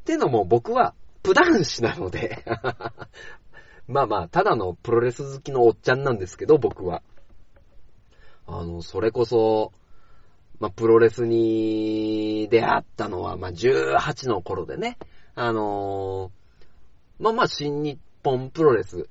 [0.01, 2.43] ってのも僕は、プ男子なので、
[3.87, 7.01] まあまあ、ただのプロレス好きのおっちゃんなんですけど、僕は。
[8.45, 9.71] あの、それこそ、
[10.59, 14.97] まあ、プロレスに出会ったのは、まあ、18の頃でね、
[15.35, 19.09] あのーまあまあ、新日本プロレス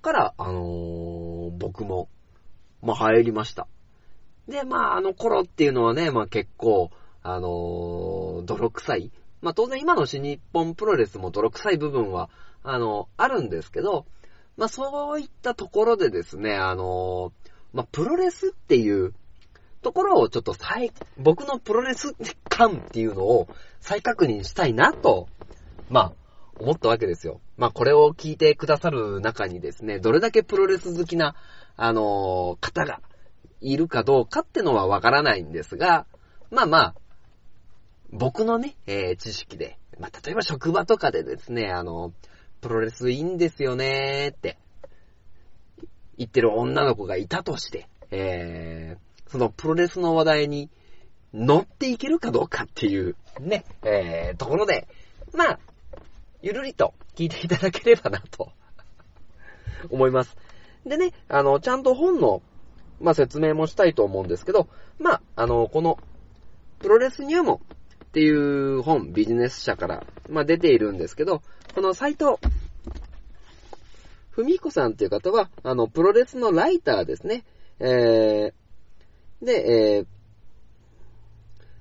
[0.00, 2.08] から、あのー僕も、
[2.82, 3.68] まあ、入りました。
[4.48, 6.90] で、まあ、あの頃っていうのはね、まあ結構、
[7.22, 9.12] あのー泥臭い。
[9.40, 12.30] まあ当然今の新日本プロレスも泥臭い部分は、
[12.64, 14.06] あの、あるんですけど、
[14.56, 17.32] まあそういったところでですね、あの
[17.72, 19.14] まあプロレスっていう
[19.82, 22.14] ところをちょっと再、僕のプロレス
[22.48, 23.48] 感っていうのを
[23.80, 25.28] 再確認したいなと、
[25.90, 26.12] まあ、
[26.58, 27.40] 思ったわけですよ。
[27.56, 31.34] まあこれを聞いてくださる中にですね、どれだけプロレス好きな、
[31.76, 33.00] あのー方が
[33.60, 36.06] いるかどうかってのはわからないんですが、
[36.50, 36.94] まあまあ、
[38.10, 42.12] 僕のね、えー知識で、まあ例えば職場とかでですね、あの、
[42.60, 44.58] プロレスいいんですよねーって、
[46.16, 50.68] 言ってる女の子がいたとして、えー、そのプロレスの話題に
[51.32, 54.86] 乗っていけるかどうかっていう、ね、えー、ところで、
[55.32, 55.58] まあ、
[56.42, 58.52] ゆるりと聞いていただければなと、
[59.88, 60.36] 思います。
[60.84, 62.42] でね、あの、ちゃんと本の、
[63.00, 64.68] まあ、説明もしたいと思うんですけど、
[64.98, 65.98] まあ、あの、この、
[66.80, 67.58] プロレス入門っ
[68.12, 71.40] ていう本、ビジネス社から、まあ、出ているんですけど、
[71.74, 72.38] このサイト、
[74.30, 77.44] ふみこさんっていう方は、あの、プロレスのライターですね。
[77.78, 78.61] えー、
[79.42, 80.06] で、えー、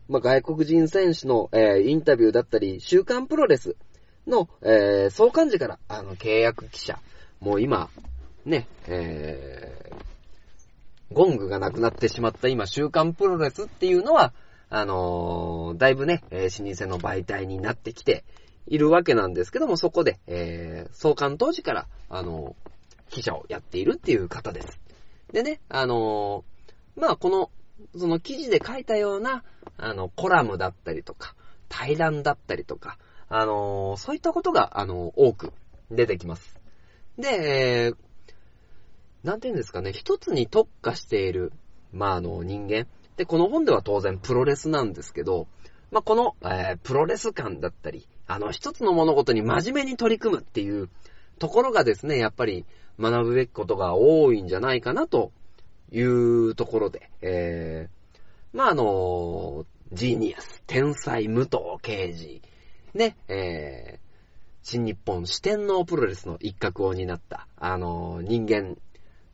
[0.09, 3.75] まあ、外国人選手の、えーインタビューだったり、週刊プロレス
[4.27, 6.99] の、えー創刊時から、あの、契約記者、
[7.39, 7.89] もう今、
[8.45, 14.33] ね、えー、ゴングがなくなってしまった今、週刊プロレスっていうのは、
[14.69, 18.23] あのーだいぶね、えー老舗の媒体になってきて
[18.67, 22.71] いるわけなんですけども、そこで、えー創刊当時から、あのー
[23.11, 24.79] 記者をやっているっていう方です。
[25.33, 26.43] でね、あの
[27.01, 27.49] まあ、この、
[27.99, 29.43] その記事で書いたような、
[29.77, 31.33] あの、コラムだったりとか、
[31.67, 35.51] 対談だったりとか、あのーそういったことが、あのー多く
[35.89, 36.59] 出てきます。
[37.17, 37.95] で、えー
[39.23, 41.53] なんていうんですかね、一つに特化している、
[41.91, 42.85] まあ、あの、人間。
[43.17, 45.47] で、この本では当然プロレスなんですけど、
[45.89, 50.87] まあ、この、えープロレス感だったり、あの、一つの物事に真面目に取り組むっていう
[51.39, 52.63] ところがですね、やっぱり
[52.99, 55.31] 学ぶべきことが多いんじゃないかなと
[55.91, 62.41] いうところで、えー、まあ、あの、ジーニアス、天才武藤刑事、
[62.93, 64.11] ね、えー、
[64.63, 68.77] 新日本四天王プロレスの一角を担った、あの、人間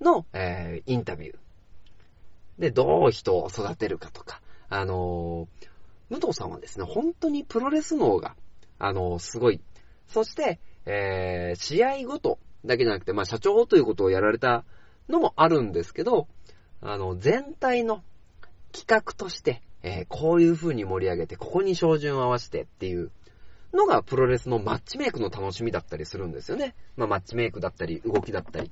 [0.01, 1.35] の、えーインタビュー。
[2.59, 5.47] で、どう人を育てるかとか、あの、
[6.09, 8.35] 武藤さんはですね、本当にプロレス脳が、
[8.79, 9.61] あの、すごい。
[10.07, 14.63] そして、えー試合ごとだけじゃなくて、まあ、社長ということをやられた
[15.09, 16.27] のもあるんですけど、
[16.81, 18.03] あの、全体の
[18.71, 23.11] 企画として、えーこういう風に盛り上げて、ここに照準を合わせてっていう
[23.73, 26.75] のがプロレスのマッチメイクの楽しみだったりするんですよね。
[26.95, 28.71] まあマッチメイクだったり、動きだったり。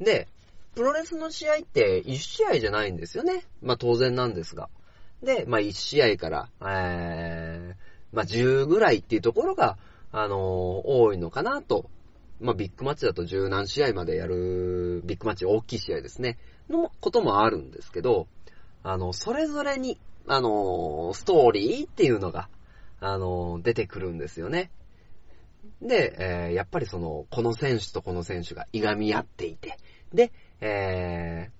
[0.00, 0.28] で、
[0.74, 3.44] プロレスの試合って1試合じゃないんですよね。
[3.62, 4.68] まあ当然なんですが。
[5.22, 9.78] で、まあ1試合から、えー、まあ10ぐらいっていうところが、
[10.12, 11.90] あのー多いのかなと。
[12.40, 16.38] まあビッグマッチだと10何試合までやる、ビッグマッチ大きい試合ですね。
[16.68, 18.26] のこともあるんですけど、
[18.82, 19.98] あの、それぞれに、
[20.28, 22.48] あのストーリーっていうのが、
[22.98, 24.70] あの出てくるんですよね。
[25.82, 29.78] で、えーやっぱりその、この選手とこの選手がいがみ合っていて、
[30.12, 31.56] で、えー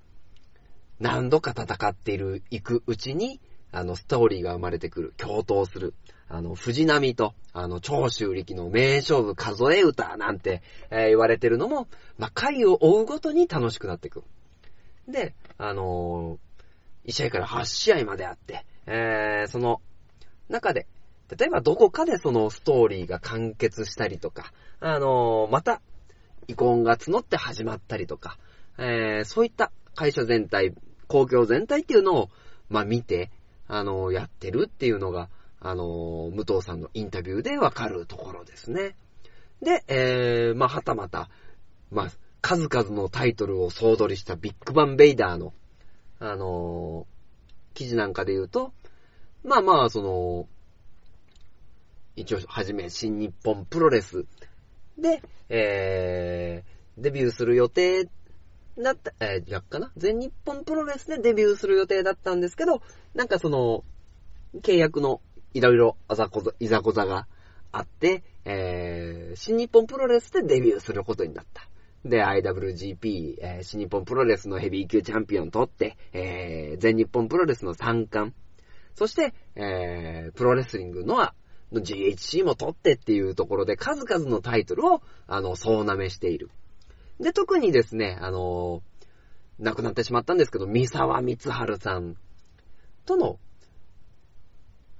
[0.98, 3.38] 何度か戦っている、行くうちに、
[3.70, 5.92] あの、ストーリーが生まれてくる、共闘する。
[6.28, 11.86] あの、藤波と、あの、長州力の名勝負数え歌なんて、えー言われてるのも、
[12.16, 14.24] まあ、回を追うごとに楽しくなっていく。
[15.09, 16.46] で、あのー
[17.07, 19.80] 1試合から8試合まであって、えーその
[20.48, 20.86] 中で、
[21.36, 25.80] 例えばどこかでそのストーリーが完結したりとか、あのーまた、
[26.48, 28.38] 遺恨が募って始まったりとか、
[28.78, 30.74] えーそういった会社全体、
[31.07, 32.30] 公共全体っていうのを、
[32.68, 33.30] まあ見て、
[33.68, 35.28] あのーやってるっていうのが、
[35.61, 38.96] あのー武藤さんのインタビューでわかるところですね。
[39.62, 41.30] で、えー、まあはたまた、
[41.90, 42.11] まあ、
[42.41, 45.53] 数々のタイトルを総取りしたビッグバンベイダーの、
[46.20, 47.16] あのー
[47.76, 48.72] 記事なんかで言うと、
[49.45, 50.49] まあまあ、その、
[52.16, 54.24] 一応、はじめ、新日本プロレス
[54.97, 58.09] で、えー、デビューする予定
[58.78, 59.93] だった、えー、逆かな？
[59.99, 62.80] 全日本プロレスでデビューする予定だったんですけど、
[63.12, 63.84] なんかその、
[64.62, 65.20] 契約の
[65.53, 67.26] いろいろあざこざ、いざこざが
[67.72, 71.68] あって、えー、新日本プロレスでデビューすることになった。
[72.09, 78.34] で、IWGP、えー新日本プロレスのヘビー級チャンピオン取って、えー、全日本プロレスの三冠。
[78.94, 81.34] そして、えー、プロレスリングのは、
[81.72, 86.50] の GHC も取ってっていうところで数々のタイトルを、あの、総なめしている。
[87.20, 88.82] で、特にですね、あの
[89.59, 92.16] 亡くなってしまったんですけど、三沢光晴さん
[93.07, 93.38] との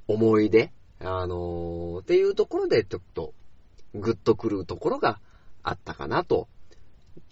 [0.09, 3.35] 思い出、あのっていうところでちょっと、
[3.95, 5.21] グッとくるところが
[5.63, 6.49] あったかなと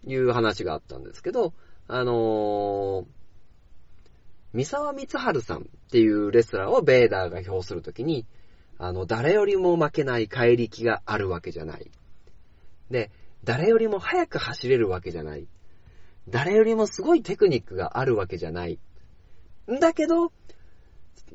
[0.06, 1.52] いう話があったんですけど、
[1.86, 3.06] あの
[4.54, 8.24] 三沢光晴さんっていうレスラーをベーダーが表するときに、
[8.78, 11.90] あの、誰よりも負けない怪力があるわけじゃない。
[12.88, 13.10] で、
[13.42, 15.48] 誰よりも早く走れるわけじゃない。
[16.28, 18.78] 誰よりもすごいテクニックがあるわけじゃない。
[19.70, 20.32] んだけど、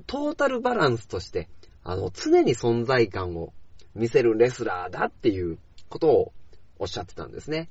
[0.07, 1.49] トータルバランスとして、
[1.83, 3.53] あの、常に存在感を
[3.95, 5.57] 見せるレスラーだっていう
[5.89, 6.33] ことを
[6.77, 7.69] おっしゃってたんですね。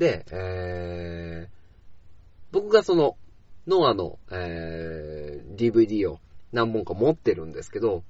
[0.00, 1.50] で、えー、
[2.50, 3.16] 僕がその、
[3.68, 6.18] ノアの、えー、DVD を
[6.50, 8.02] 何本か持ってるんですけど、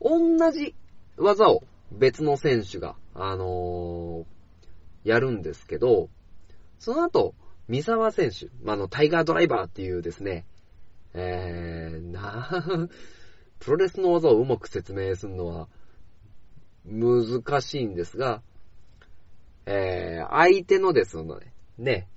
[0.00, 0.74] 同じ
[1.18, 4.38] 技を別の選手が、あのー
[5.04, 6.10] やるんですけど、
[6.78, 7.34] その後、
[7.66, 10.46] 三沢選手、まあ、あの、タイガードライバーっていうですね、
[11.14, 12.88] えー、な、
[13.58, 15.68] プロレスの技をうまく説明するのは
[16.84, 18.42] 難しいんですが、
[19.70, 21.34] えー、相手のですね、
[21.76, 22.08] ね、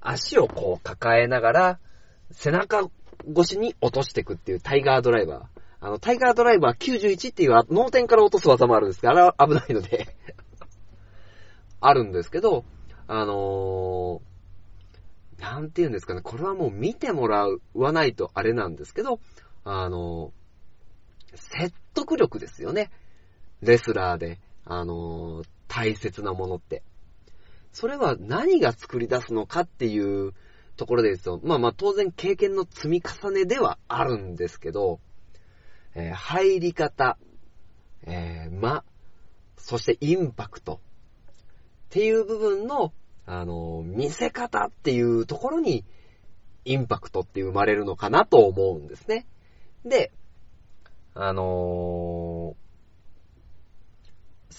[0.00, 1.78] 足をこう抱えながら、
[2.32, 2.90] 背中
[3.30, 5.60] 越しに落としていくっていうタイガードライバー。
[5.78, 10.16] あの、タイガードライバー91っていう脳天から落とす技もあるんですが、あれは危ないので
[11.80, 12.64] あるんですけど、
[13.06, 19.20] あのー、なんて言うんですかね、これはもう見てもらわないとあれなんですけど、
[19.62, 22.90] あのー、説得力ですよね。
[23.62, 26.82] レスラーで、あのー大切なものって。
[27.72, 30.32] それは何が作り出すのかっていう
[30.76, 31.40] ところですよ。
[31.42, 35.00] まあまあ当然経験の積み重ねではあるんですけど、
[35.94, 37.18] えー入り方、
[38.06, 38.84] えー間、
[39.56, 42.92] そしてインパクトっていう部分の、
[43.26, 45.84] あのー見せ方っていうところに
[46.64, 49.26] インパクトって生まれるのかなと思うんですね。
[49.84, 50.12] で、
[51.14, 52.35] あのー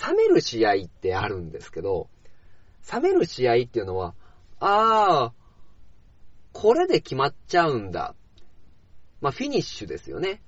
[0.06, 2.10] 冷める試合ってあるんですけど、
[2.92, 4.14] 冷める試合っていうのは、
[4.60, 5.34] ああ、
[6.54, 8.16] これで決まっちゃうんだ。
[9.22, 10.42] まあ、フィニッシュですよね。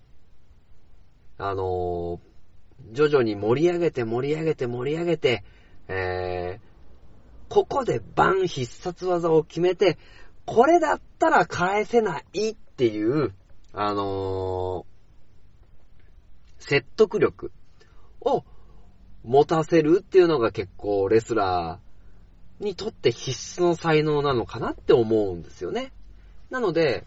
[1.37, 2.29] あのー
[2.93, 5.43] 徐々に盛り上げて盛り上げて盛り上げて、
[5.89, 9.97] えー、ここでバン必殺技を決めて、
[10.45, 13.33] これだったら返せないっていう、
[13.73, 14.99] あのー
[16.59, 17.51] 説得力
[18.21, 18.43] を
[19.23, 25.91] 持たせるっていうのが結構レスラーにとって必須の才能なのかなって思うんですよね。
[26.49, 27.05] なので、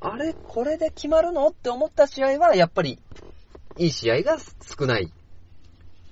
[0.00, 2.98] あれこれで決まるのって思った試合は、やっぱり、
[3.76, 5.12] いい試合が少ない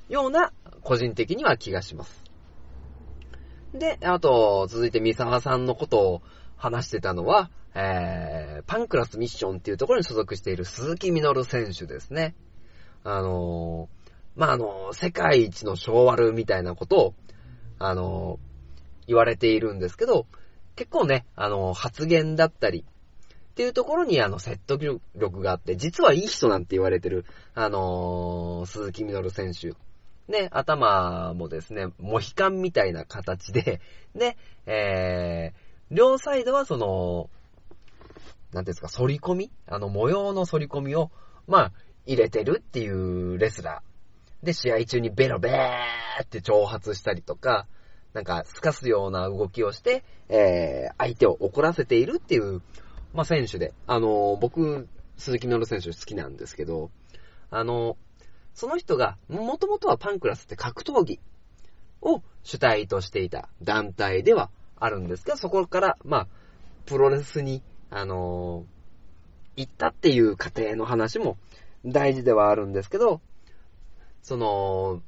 [0.09, 2.23] ような、個人的には気がします。
[3.75, 6.23] で、あと、続いて三沢さんのことを
[6.57, 12.35] 話してたのは、えー、パンクラスミッションっていうところに所属している鈴木みのる選手ですね。
[13.05, 13.96] あのー、
[14.37, 17.15] まあ、あの、世界一の昭和ルみたいなことを、
[17.79, 18.39] あの、
[19.07, 20.27] 言われているんですけど、
[20.77, 27.25] 結構ね、あの発言だったり、っていうところにあの説得力があって、実はいい人なんて言われてる、
[27.55, 29.73] あの鈴木みのる選手。
[30.31, 33.81] ね、頭もですね、モヒカンみたいな形で、
[34.15, 37.31] ね、えー、両サイドはその、
[38.53, 39.51] なんですか、反り込み？
[39.67, 41.11] あの、模様の反り込みを、
[41.47, 41.73] まあ、
[42.05, 43.86] 入れてるっていうレスラー。
[44.47, 47.67] で、試合中にベロベーって挑発したりとか、
[48.13, 52.63] なんか、透かすような動きをして、えー、相手を怒らせているっていう、
[53.13, 53.75] まあ、選手で。
[53.89, 56.91] あの、僕、鈴木のる選手好きなんですけど、
[57.51, 57.97] あの、
[58.55, 61.19] その人が、もともとはパンクラスって格闘技
[62.01, 66.27] を主体としていた団体ではあるんですが、そこから、まあ、
[66.87, 71.37] プロレスに、あのー、行ったっていう過程の話も
[71.85, 73.21] 大事ではあるんですけど、
[74.27, 75.03] その、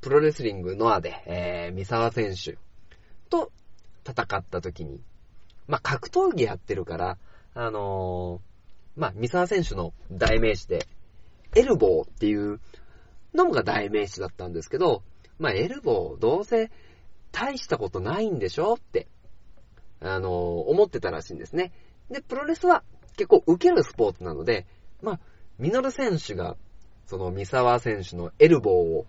[0.00, 2.58] プロレスリングノアで、えー、三沢選手
[3.28, 3.52] と
[4.04, 5.00] 戦った時に、
[5.68, 7.16] まあ、格闘技やってるから、
[7.54, 10.88] あのー、まあ、三沢選手の代名詞で、
[11.54, 12.58] エルボーっていう
[13.34, 15.04] のが代名詞だったんですけど、
[15.38, 16.72] まあ、エルボー、どうせ
[17.30, 19.06] 大したことないんでしょって、
[20.00, 21.70] あのー、思ってたらしいんですね。
[22.10, 22.82] で、プロレスは
[23.16, 24.66] 結構受けるスポーツなので、
[25.02, 25.20] まあ、
[25.60, 26.56] ミノル選手が、
[27.10, 29.06] その三沢選手のエルボーを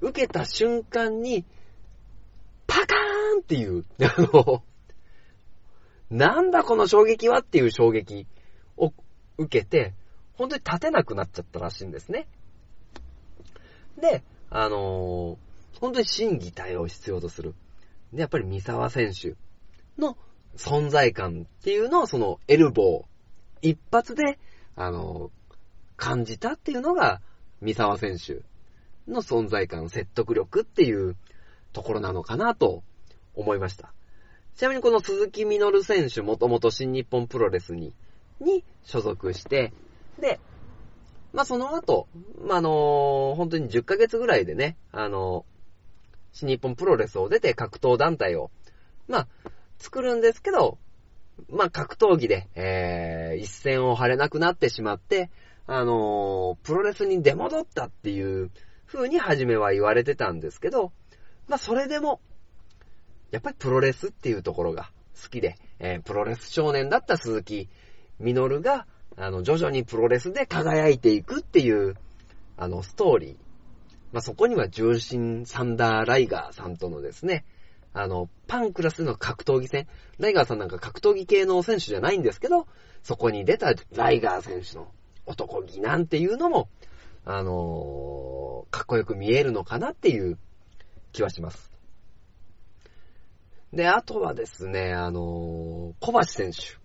[0.00, 1.44] 受けた瞬間に、
[2.66, 4.64] パカーンっていう、あの、
[6.10, 8.26] なんだこの衝撃はっていう衝撃
[8.76, 8.92] を
[9.38, 9.94] 受けて、
[10.32, 12.26] 本当に立てなくなっちゃったらしいんですね。
[13.96, 17.54] で、あのー、本当に審議対応を必要とする。
[18.12, 19.36] で、やっぱり三沢選手
[19.98, 20.16] の
[20.56, 23.04] 存在感っていうのをそのエルボー
[23.62, 24.40] 一発で、
[24.74, 25.43] あのー、
[25.96, 27.20] 感じたっていうのが
[27.60, 28.42] 三沢選手
[29.10, 31.16] の存在感、説得力っていう
[31.72, 32.82] ところなのかなと
[33.34, 33.92] 思いました。
[34.56, 37.92] ちなみにこの鈴木みのる選手、もともと新日本プロレスに、
[38.40, 39.72] に所属して、
[40.20, 40.38] で、
[41.32, 42.06] まあ、その後、
[42.40, 45.44] まあ、あの本当に10ヶ月ぐらいでね、あの
[46.32, 48.50] 新日本プロレスを出て格闘団体を、
[49.08, 49.28] まあ、
[49.78, 50.78] 作るんですけど、
[51.48, 55.30] まあ、格闘技で、えー、一線を張れなくなってしまって、
[55.66, 58.50] あのプロレスに出戻ったっていう
[58.86, 60.92] 風に初めは言われてたんですけど、
[61.48, 62.20] まあ、それでも、
[63.30, 64.90] やっぱりプロレスっていうところが
[65.20, 67.68] 好きで、えー、プロレス少年だった鈴木
[68.18, 68.86] みのるが、
[69.16, 71.96] あの、徐々にプロレスで輝いていくっていう、
[72.56, 73.36] あの、ストーリー。
[74.12, 77.44] まあ、そこには重心サンダーライガーさんとのですね、
[77.92, 79.88] あの、パンクラスの格闘技戦。
[80.18, 82.66] ライガーさんなんか格闘技系の選手じゃないんですけど、
[83.02, 84.88] そこに出たライガー選手の
[85.26, 86.68] 男気なんていうのも、
[87.24, 90.38] あのー、かっこよく見えるのかなっていう
[91.12, 91.72] 気はします。
[93.72, 96.78] で、あとはですね、あのー、小橋選手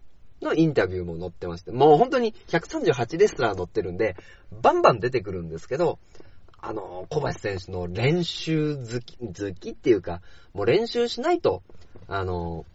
[0.46, 4.16] のインタビューも載ってまして、もう本当に138レスラー載ってるんで、
[4.62, 6.00] バンバン出てくるんですけど、
[6.62, 10.22] あのー、小橋選手の練習好き、好きっていうか、
[10.54, 11.64] もう練習しないと、
[12.08, 12.66] あの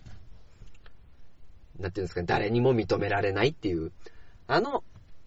[1.79, 3.91] ー、なんていうんですかね、誰にも認められないっていう、
[4.47, 4.85] あの、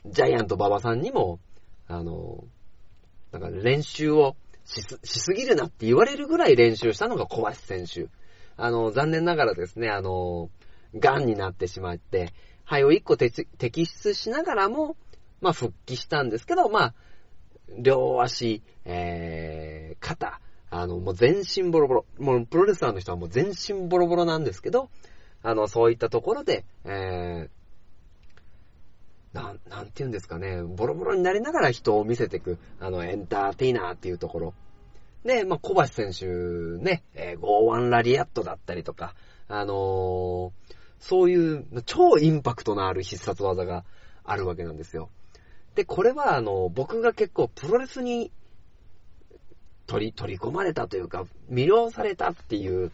[0.10, 1.40] ジャイアント馬場さんにも、
[1.88, 2.44] あの、
[3.32, 4.36] なんか練習を
[4.66, 8.08] しす、しすぎるなって言われるぐらい練習したのが小橋選手。
[8.58, 10.50] あの、残念ながらですね、あの、
[10.96, 12.34] 癌になってしまって、
[12.66, 14.98] 肺を一個摘出しながらも、
[15.42, 16.94] まあ、復帰したんですけど、まあ、
[17.78, 22.06] 両足、えー、肩、あの、もう全身ボロボロ。
[22.18, 24.90] もうプロレスラーの人はもう全身ボロボロなんですけど、
[25.44, 27.50] あの、そういったところで、えー、
[29.38, 34.54] な、なんて言うんですかね、ボロボロになりながら人を見せていく、あの、エンターテイナーっていうところ。
[35.24, 36.26] で、まあ、小橋選手
[36.84, 39.14] ね、えー、ゴーワンラリアットだったりとか、
[39.48, 40.52] あのー、
[41.00, 43.86] そういう超インパクトのある必殺技が
[44.24, 45.10] あるわけなんですよ。
[45.76, 48.32] で、これはあの、僕が結構プロレスに
[49.86, 52.92] 取り、取り込まれたというか、魅了されたっていう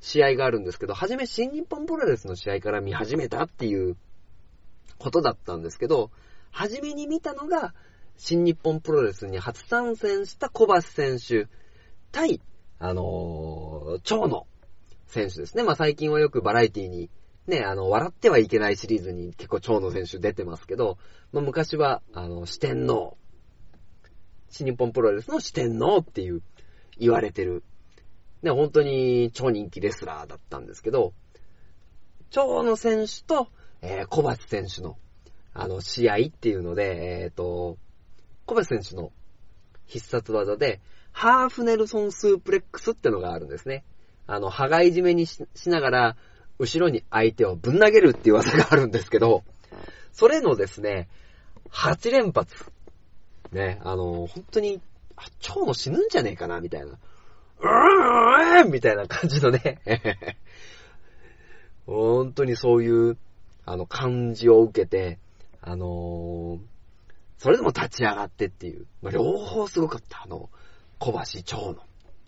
[0.00, 3.96] 試合があるんですけど、はじめ新日本プロレスの試合から見始めたっていう
[4.98, 6.10] ことだったんですけど、
[6.50, 7.74] はじめに見たのが、
[8.16, 11.46] 新日本プロレスに初参戦した小橋選手
[12.10, 12.40] 対、
[12.78, 14.46] あのー、長野
[15.06, 15.62] 選手ですね。
[15.62, 17.10] まあ最近はよくバラエティに、
[17.46, 20.98] ね、あの、笑ってはいけないシリーズに結構長野選手出てますけど、
[21.32, 23.16] まあ昔は、あの、四天王
[24.50, 26.42] 新日本プロレスの四天王っていう
[26.98, 27.64] 言われてる、
[28.42, 31.12] ね、本当に超人気レスラーだったんですけど、
[32.30, 33.48] 蝶野選手と、
[33.82, 34.96] えー、小橋選手の、
[35.54, 37.76] あの、試合っていうので、えっ、と、
[38.46, 39.12] 小橋選手の
[39.86, 40.80] 必殺技で、
[41.12, 43.84] ハーフネルソンスープレックスってのがあるんですね。
[44.26, 46.16] あの、羽交い締めにしながら、
[46.58, 49.44] 後ろに相手をぶん投げるっていう技があるんですけど、
[50.12, 51.08] それのですね、
[51.70, 52.54] 8連発。
[53.52, 54.80] ね、あの、本当に、
[55.40, 56.98] 蝶野死ぬんじゃねえかな、みたいな。
[57.60, 59.80] うーんみたいな感じのね、
[61.86, 63.16] 本当にそういう、
[63.70, 65.18] あの、感じを受けて、
[65.60, 66.58] あのー、
[67.36, 70.48] それでも立ち上がってっていう、まあ、両方すごかった、あの、
[70.98, 71.76] 小橋長野っ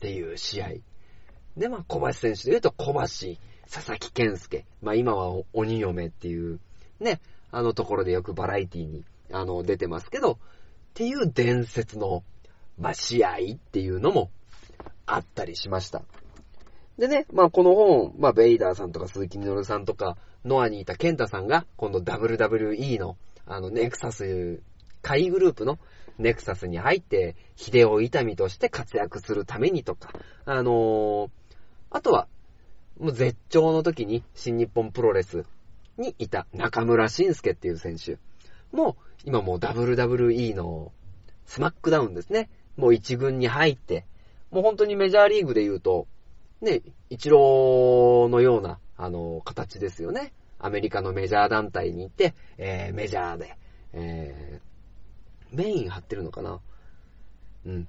[0.01, 0.69] ていう試合。
[1.57, 4.67] で、まあ、小橋選手で言うと小橋、佐々木健介。
[4.83, 6.61] まあ、今は鬼嫁っていう、
[7.01, 7.21] ね、
[7.51, 10.37] あのところでよくバラエティに、あの、出てますけど、っ
[10.93, 12.23] ていう伝説の、
[12.79, 14.31] まあ、試合っていうのも
[15.07, 16.03] あったりしました。
[17.01, 24.61] でね、まあこの本、まあベイダーさんとか鈴木みのるさんとか、ノアにいたケンタさんが、今度 WWE の、あの、ネクサス、
[25.01, 25.79] 会グループの
[26.19, 30.11] ネクサスに入って、秀夫痛みとして活躍するためにとか、
[30.45, 31.31] あのー、
[31.89, 32.29] あとは、
[32.99, 35.47] もう絶頂の時に新日本プロレス
[35.97, 38.19] にいた中邑真輔っていう選手
[38.73, 40.93] も、今もう WWE の
[41.47, 42.51] SmackDown ですね。
[42.77, 44.05] もう一軍に入って、
[44.51, 46.07] もう本当にメジャーリーグで言うと、
[46.61, 50.33] ね、一郎のような、あの、形ですよね。
[50.59, 53.57] アメリカのメジャー団体に行って、えー、メジャーで、
[53.95, 56.61] えー、メイン張ってるのかな
[57.67, 57.89] うん。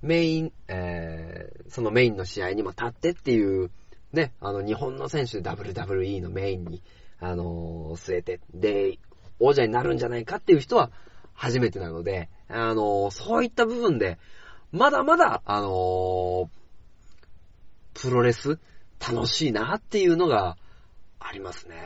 [0.00, 3.70] メイン、えー、そのメインの試合にも立ってっていう、
[4.12, 6.82] ね、あの、日本の選手 WWE のメインに、
[7.20, 8.98] あのー、据えて、で、
[9.38, 10.90] 王者になるんじゃないかっていう人は
[11.34, 14.18] 初めてなので、あのー、そういった部分で、
[14.72, 16.48] まだまだ、あのー、
[17.94, 18.58] プロレス
[19.00, 20.56] 楽しいなっていうのが
[21.18, 21.76] ありますね。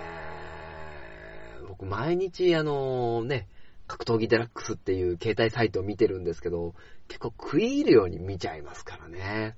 [1.69, 3.49] 僕毎日あのね、
[3.87, 6.75] 格闘技デラックスっていう携帯サイトを見てるんですけど、
[7.09, 9.57] 結構食い入るように見ちゃいますからね。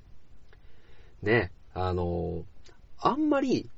[1.22, 2.44] ね、あの、
[2.98, 3.70] あんまり、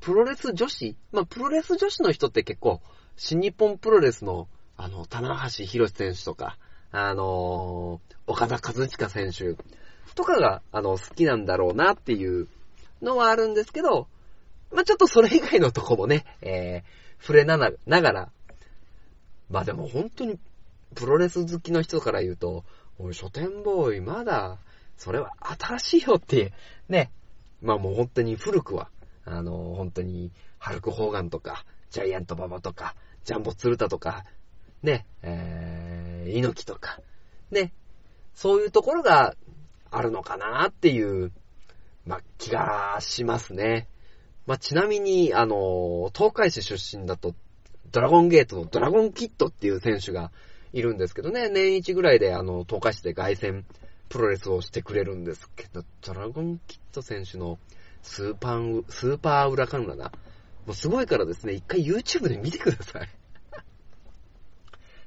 [0.00, 2.80] プロレス女子まあ、プロレス女子の人って結構、
[3.16, 6.56] 新日本プロレスの、あの、棚橋博選手とか、
[6.90, 9.56] あの、岡田和親選手
[10.14, 12.48] とかが、あの、好きなんだろうなっていう
[13.02, 14.08] のはあるんですけど、
[14.72, 17.72] まあ、ちょっとそれ以外のとこもね、えー、触れなが
[18.12, 18.30] ら、
[19.50, 20.38] まあでも本当に、
[20.94, 22.64] プロレス好きの人から言うと、
[22.98, 24.58] おい、書店ボーイ、まだ、
[24.96, 26.52] それは新しいよって、
[26.88, 27.10] ね。
[27.62, 28.90] まあもう本当に古くは、
[29.24, 32.94] あの、本当に、ハルク・ホーガンとか、ジャイアント・ババとか、
[33.24, 34.24] ジャンボ・ツルタとか、
[34.82, 37.00] ね、えー、猪木とか、
[37.50, 37.72] ね、
[38.34, 39.34] そういうところが
[39.90, 41.32] あるのかなっていう、
[42.06, 43.88] ま、気がしますね。
[44.46, 47.34] まあ、ちなみに、あの、東海市出身だと、
[47.90, 50.30] ドラゴンゲートのドラゴンキットっていう選手が
[50.72, 53.64] いるんですけどね、年一ぐらいで、あの、東海市で凱旋
[54.08, 57.58] プロレスをしてくれるんですけど、ドラゴンキット選手の
[58.02, 60.12] スーパー、スーパー裏カンナだ。
[60.66, 63.08] もうすごいからですね、一回 YouTube で見てください。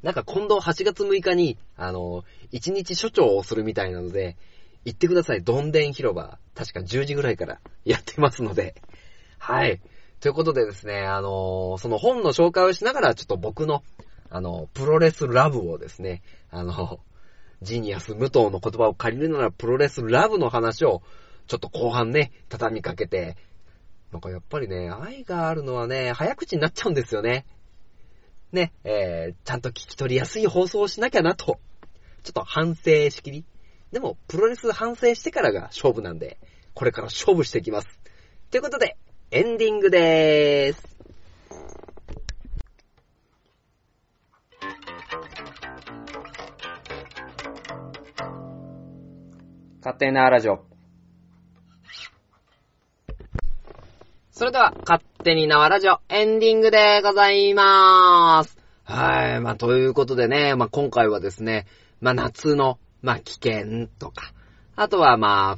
[0.01, 4.37] なんか今度8月6日に、あの、1日所長をするみたいなので、
[4.85, 5.43] 行ってください。
[5.43, 6.39] どんでん広場。
[6.55, 8.75] 確か10時ぐらいからやってますので。
[9.37, 9.81] はい。
[10.19, 13.83] ということでですね、あのその本の紹介をしながら、ちょっと僕の、
[14.29, 16.99] あの、プロレスラブをですね、あの、
[17.61, 21.01] ジニアス武藤の言葉を借りるならプロレスラブの話を、
[21.47, 23.35] ちょっと後半ね、畳みかけて、
[24.11, 27.45] なんかやっぱりね、愛があるのはね、早口になっちゃうんですよね。
[28.51, 31.59] ね、えー、ちゃんと聞き取りやすい放送をしなきゃなと、
[32.23, 33.45] ちょっと反省しきり。
[33.91, 36.39] でも、プロレス反省してからが勝負なんで、
[36.73, 37.99] これから勝負していきます。
[38.49, 38.97] ということで、
[39.31, 40.91] エンディングでーす。
[49.83, 50.63] 勝手なラジオ。
[54.31, 58.57] それでは、勝手に縄ラジオエンディングでございまーす。
[58.83, 59.41] はい。
[59.41, 61.65] まあ、ということでね、まあ、今回はですね、
[61.99, 64.33] まあ、夏の、まあ、危険とか、
[64.75, 65.57] あとはま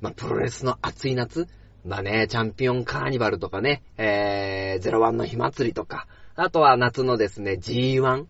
[0.00, 1.48] まあ、プロレスの暑い夏、
[1.84, 8.26] まあね、チャンピオンカーニバルとかね、えー、01の火祭りとか、あとは夏のですね、G1、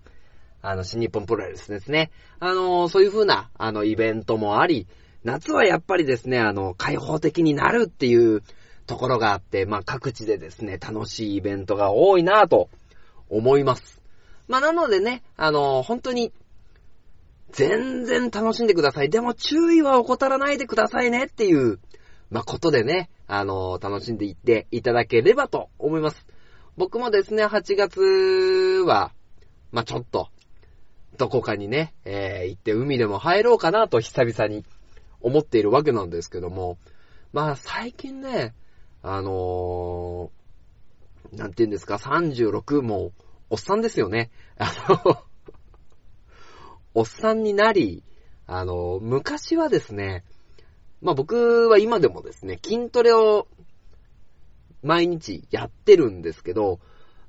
[0.63, 2.11] あの、新日本プロレスですね。
[2.41, 4.87] あのー、そういう風な、あの、イベントもあり、
[5.23, 8.43] 夏はやっぱりですね、あの、開放的になるっていう、
[8.87, 12.69] ところがあって、まあ各地でですね、楽しいイベントが多いなぁと
[13.29, 14.03] 思います。
[14.47, 16.33] まあなのでね、あの、本当に、
[17.55, 19.11] 全然楽しんでください。
[19.11, 21.79] でも注意は怠らないでくださいねっていう、
[22.31, 26.27] まあ、ことでね、あの楽しんでいっていただければと思います。
[26.77, 28.01] 僕もですね、8月
[28.85, 29.13] は、
[29.71, 30.29] まあ、ちょっと、
[31.17, 34.65] どこかにね、えー、行って海でも入ろうかなと久々に
[35.21, 36.79] 思っているわけなんですけども、
[37.33, 38.53] まあ、最近ね、
[39.03, 43.13] あのー、なんて言うんですか、36も、
[43.49, 44.31] おっさんですよね。
[44.59, 45.23] あの、
[46.95, 48.03] おっさんになり、
[48.47, 50.25] あの、昔はですね、
[51.03, 53.49] まあ僕は今でもですね、筋トレを
[54.83, 56.79] 毎日やってるんですけど、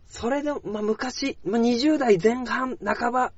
[0.08, 3.34] それで、まあ昔、まあ20代前半、半ば、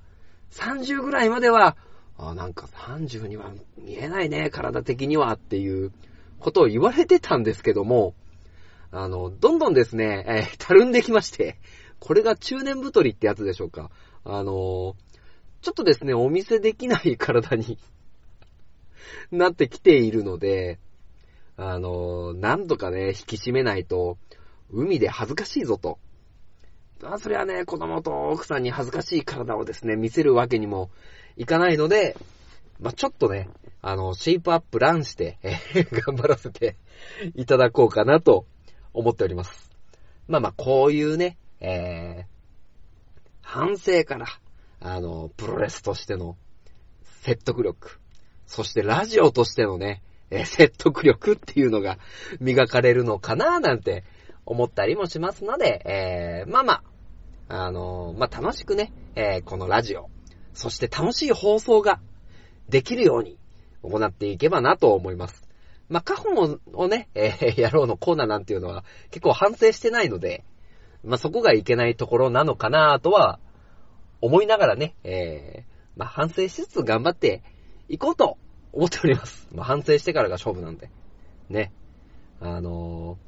[0.52, 1.78] 30ぐらいまでは、
[2.18, 5.92] あなんか30には見えないね、体的にはっていう
[6.40, 8.16] ことを言われてたんですけども、
[8.92, 11.58] あの、どんどんですね、えー、たるんできまして、
[12.00, 13.92] これが中年太りってやつでしょうか。
[14.24, 14.96] あの、
[15.62, 17.78] ちょっとですね、お見せできない体に
[19.32, 20.80] なってきているので、
[21.56, 24.18] あの、なんとかね、引き締めないと、
[24.70, 25.98] 海で恥ずかしいぞと。
[27.04, 30.90] あそれはね、子供と奥さんに恥ずかしい体をですね、見せるわけにも
[31.36, 32.16] いかないので、
[32.80, 33.50] まあ、ちょっとね、
[33.82, 36.76] あの、シェイプアップランして、え頑張らせて
[37.36, 38.46] いただこうかなと
[38.94, 39.72] 思っております。
[40.28, 42.26] まあまあ、こういうね、えー、
[43.42, 44.28] 反省から、
[44.80, 46.38] あの、プロレスとしての
[47.22, 48.00] 説得力、
[48.46, 51.98] そしてラジオとしてのね、え説得力っていうのが
[52.40, 54.04] 磨かれるのかななんて
[54.46, 56.74] 思ったりもしますので、えー、まあま
[57.50, 60.10] あ、あのまあ楽しくね、えーこのラジオ、
[60.54, 62.00] そして楽しい放送が
[62.68, 63.38] できるように
[63.84, 65.48] 行っていけばなと思います。
[65.90, 66.30] まあ、過去
[66.74, 70.44] をね、えーやろうのコーナーなんていうのは結構反省してないので、
[71.04, 73.40] まあ、そこがいけないところなのかなとは
[74.22, 77.44] 思いながらね、えーまあ、反省しつつ頑張って
[77.90, 78.38] いこうと
[78.72, 79.48] 思っております。
[79.54, 80.90] まあ、反省してからが勝負なんで。
[81.50, 81.72] ね。
[82.40, 83.28] あのー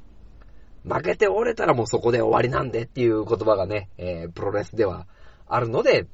[0.82, 5.08] 負けて折れたらもうそこで終わりなんでっていう言葉がね、えープロレスでは
[5.46, 6.08] あるので、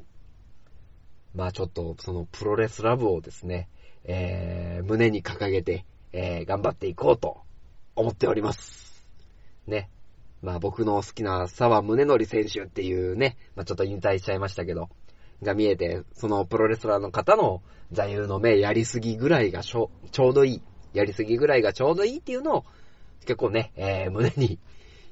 [1.35, 3.69] まあちょっとそのプロレスラブをですね、
[4.05, 7.41] えー胸に掲げて、えー頑張っていこうと
[7.95, 9.05] 思っております。
[9.67, 9.89] ね。
[10.45, 14.89] まあ僕の好きな沢宗則選手っていうね、まあちょっと引退しちゃいましたけど、
[15.41, 20.61] が見えて、そのプロレスラーの方の座右の銘やりすぎぐらいがちょちょうどいい。
[20.93, 22.65] やりすぎぐらいがちょうどいいっていうのを
[23.21, 24.59] 結構ね、えー胸に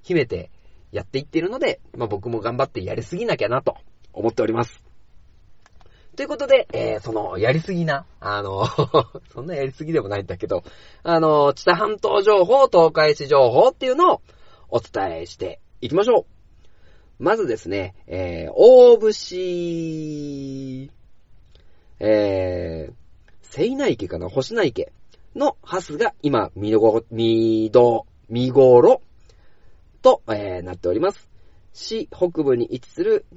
[0.03, 0.51] 秘めて
[0.91, 3.77] やっていってるので、まあ僕も頑張ってやりすぎなきゃなと
[4.13, 4.83] 思っております。
[6.15, 8.67] ということで、えー、その、やりすぎな、あの、
[9.33, 10.63] そんなやりすぎでもないんだけど、
[11.01, 14.21] あの、知多半島情報、東海市情報っていうのを
[14.73, 16.25] お伝えしていきましょ
[17.19, 17.23] う。
[17.23, 20.89] まずですね、えー、大節、
[21.99, 22.93] えー、
[23.43, 24.29] 聖内池かな？
[24.29, 24.91] 星内池
[25.35, 29.03] のハスが今、見どご、見ど、見頃
[30.01, 31.29] と、えー、なっております。
[31.71, 33.27] 市北部に位置する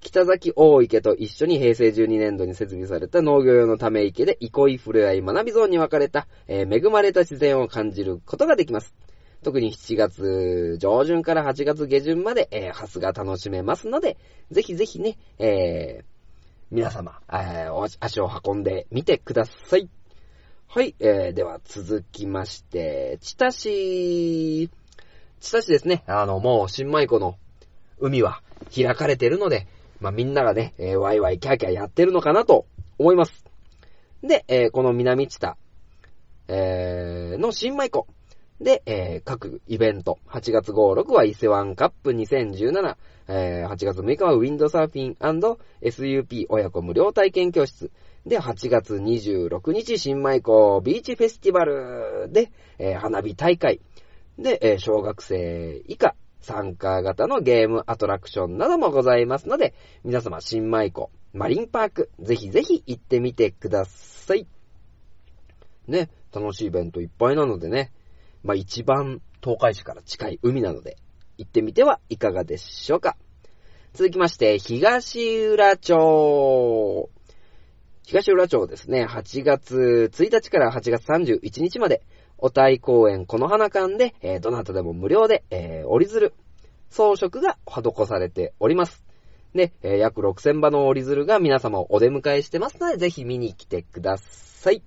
[0.00, 8.94] 北崎大池と一緒に平成12年度に設備された農業用のため池で憩いふれあい学びゾーンに分かれた、えー恵まれた自然を感じることができます。
[9.42, 14.18] 特に7月上旬から8月下旬まで、えー、ハスが楽しめますので、
[14.50, 16.04] ぜひぜひね、えー、
[16.70, 19.88] 皆様、えー足を運んでみてください。
[20.68, 24.70] はい、えー、では続きまして、千田市、
[25.40, 27.38] 千田市ですね、あの、もう新米湖の
[27.98, 28.42] 海は
[28.74, 29.66] 開かれてるので、
[30.00, 32.66] まあ、みんながね、えーワイワイキャーキャーやってるのかなと
[32.98, 33.44] 思います。
[34.22, 35.56] で、えーこの南知多、
[36.46, 38.06] えーの新米湖
[38.60, 42.96] で、えー各イベント、8月5、6は伊勢湾カップ2017、
[43.28, 45.16] えー8月6日はウィンドサーフィン
[45.82, 47.90] &SUP 親子無料体験教室、
[48.26, 53.80] で、8月26日、新米湖ビーチフェスティバルで、えー花火大会。
[54.38, 59.72] で、えー小学生以下参加型のゲームアトラクションなどもございますので、
[60.04, 64.46] 皆様、新米湖マリンパーク、ぜひぜひ行ってみてください。
[65.88, 67.90] ね、楽しいイベントいっぱいなのでね、
[68.42, 70.96] まあ一番東海市から近い海なので、
[71.38, 73.16] 行ってみてはいかがでしょうか。
[73.92, 77.10] 続きまして、東浦町。
[78.04, 82.02] 東浦町ですね、8月1日から8月31日まで、
[82.38, 86.34] お体公園この花館で、えーどなたでも無料で、えー折り鶴、
[86.88, 89.04] 装飾が施されております。
[89.54, 94.82] で、えー約6000羽の折り鶴が皆様をお出迎えしてますので、ぜひ見に来てください。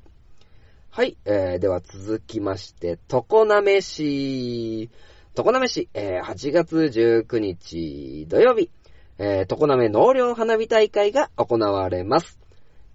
[0.95, 4.91] はい、えー、では続きまして、常滑市。
[5.33, 8.69] 常滑市、えー8月19日土曜日、
[9.17, 12.37] えー常滑納涼花火大会が行われます。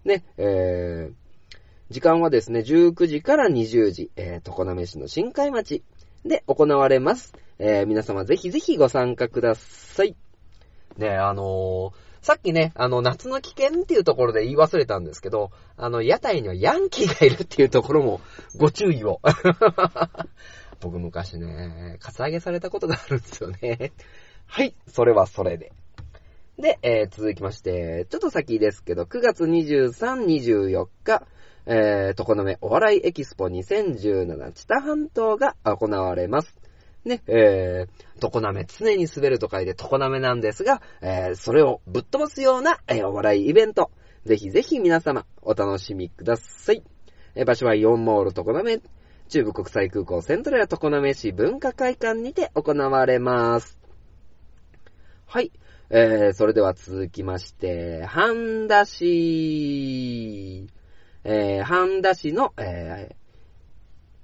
[0.04, 1.12] ね、えー、
[1.90, 5.82] 時間はですね、19時から20時、えー、常滑市の新海町
[6.24, 7.34] で行われます。
[7.58, 10.14] えー、皆様ぜひぜひご参加ください。
[10.98, 18.20] ね、あのー、さっきね、あの、夏の危険っていうところで言い忘れたんですけど、あの、屋台にはヤンキーがいるっていうところも
[18.56, 19.20] ご注意を。
[20.80, 23.92] 僕昔ね、カツアゲされたことがあるんですよね。
[24.46, 25.72] はい、それはそれで。
[26.58, 31.26] で、えー、続きまして、ちょっと先ですけど、9月23、24日、
[31.66, 36.56] えー、常滑お笑いエキスポ2017知多半島が行われます。
[37.04, 43.90] ね、えー、常滑、常に滑ると書いて常滑なんですが、えー、それをぶっ飛ばすような、えー、お笑いイベント。
[44.24, 46.82] ぜひぜひ皆様、お楽しみください。
[47.34, 48.80] えー、場所は4モール常滑、
[49.28, 53.78] 中部国際空港セントラル常滑市文化会館にて行われます。
[55.26, 55.52] はい。
[55.90, 60.66] えー、それでは続きまして、半田市、
[61.24, 63.17] えー、半田市の、えー、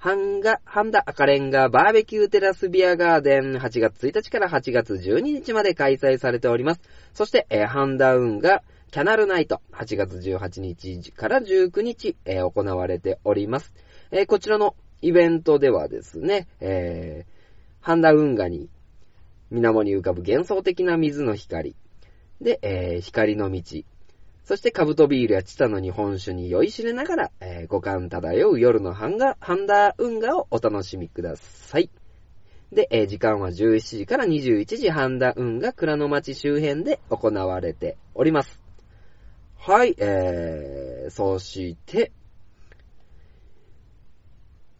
[0.04, 6.82] 半田、半田赤レンガバーベキューテラスビアガーデン8月1日から8月12日まで開催されております。
[7.14, 13.72] そして、えー、半田運がキャナルナイト8月18日から19日、えー、行われております。
[14.10, 17.26] えー、こちらのイベントではですね、えー、
[17.80, 18.68] 半田運河に
[19.50, 21.74] 水面に浮かぶ幻想的な水の光。
[22.42, 23.62] で、え、光の道。
[24.44, 31.88] そして、カブトビールやチタの日本酒に酔いしれながら、えー、五感漂う夜のハンガ、ハンダー運河をお楽しみください。
[32.70, 38.60] で、えー、時間は17時から21時、ハンダ運河倉の町周辺で行われております。
[39.56, 42.12] はい、えー、そして、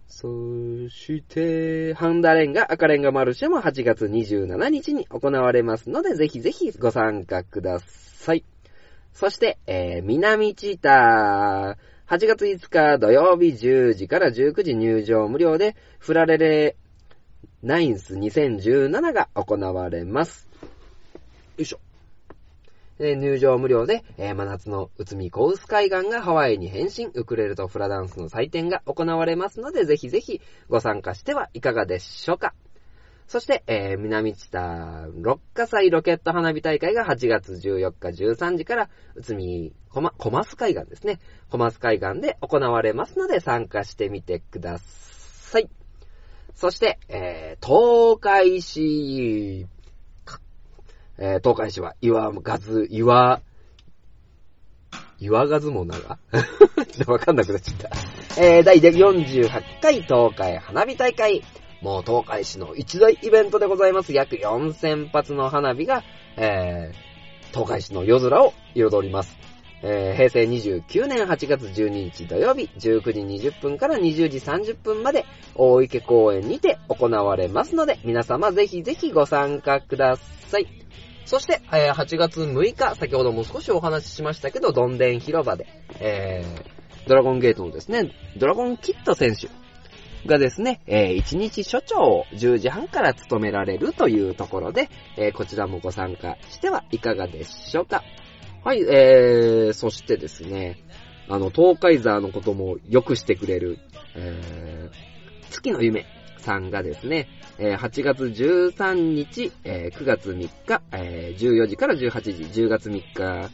[0.08, 0.28] そ
[0.90, 8.44] して、ハンダレンガ、赤レンガマルシェも8月27日に行われますので、ぜひぜひご参加ください。
[9.14, 16.76] そして、えー、南チーター、8月5日土曜日10時から19時入場無料で、フラレレ
[17.62, 20.48] ナインス2017が行われます。
[21.56, 21.78] よいしょ。
[22.98, 32.52] え入場無料で、えー、真夏の内海コウス海岸がハワイに変身、ウクレレとフラダンスの祭典が行われますので、ぜひぜひご参加してはいかがでしょうか。
[33.26, 41.20] そして、えー、南知多六花祭ロケット花火大会が8月14日13時から、内海コマ、コマス海岸ですね。
[41.50, 45.70] コマス海岸で行われますので参加してみてください。
[46.54, 49.66] そして、えー、東海市
[51.16, 53.40] えー、東海市は岩ガズ、岩、
[55.20, 57.90] 岩ガズもながちょっとわかんなくなっちゃった。
[58.42, 61.42] えー、第48回東海花火大会。
[61.84, 64.14] もう東海市の一大イベントでございます。
[64.14, 66.02] 約4000発の花火が、
[66.38, 69.36] えー、東海市の夜空を彩ります。
[69.82, 75.26] えー、平成29年8月12日土曜日、19時20分から20時30分まで、
[75.56, 80.66] 大池公園にて行われますので、皆様ぜひぜひご参加ください。
[81.26, 85.66] そして、えー、8月6日、先ほども少しお話ししましたけど、どんでん広場で、
[86.00, 89.50] えー、ドラゴンゲートのですね、ドラゴンキット選手
[90.26, 98.02] がですね、えー、1日所長を10時半から務められるというところで、えー、こちらもご参加してはいかがでしょうか。
[98.64, 100.78] はい、えー、そしてですね、
[101.28, 103.78] あの、東海ザーのこともよくしてくれる、
[104.14, 106.06] えー、月の夢
[106.38, 113.50] さんがですね、え8月13日、9月3日、え14時から18時、10月3日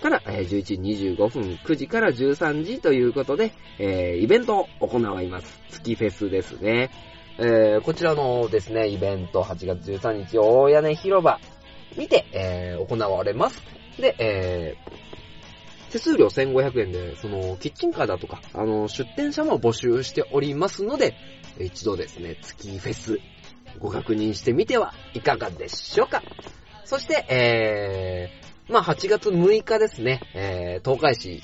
[0.00, 5.60] から11時25分、9時から13時ということで、えーイベントを行います。
[5.70, 6.90] 月フェスですね。
[7.38, 11.40] えー、こちらのですね、イベント8月13日大屋根広場
[11.96, 13.60] にて、えー、行われます。
[13.98, 21.14] で、えー、手数料1500円で、その、キッチンカーだとか、あの、出店者も募集しておりますので、
[21.58, 23.18] 一度ですね、月フェス、
[23.78, 26.22] ご確認してみてはいかがでしょうか。
[26.84, 31.42] そして、えー、まあ、8月6日ですね、えー、東海市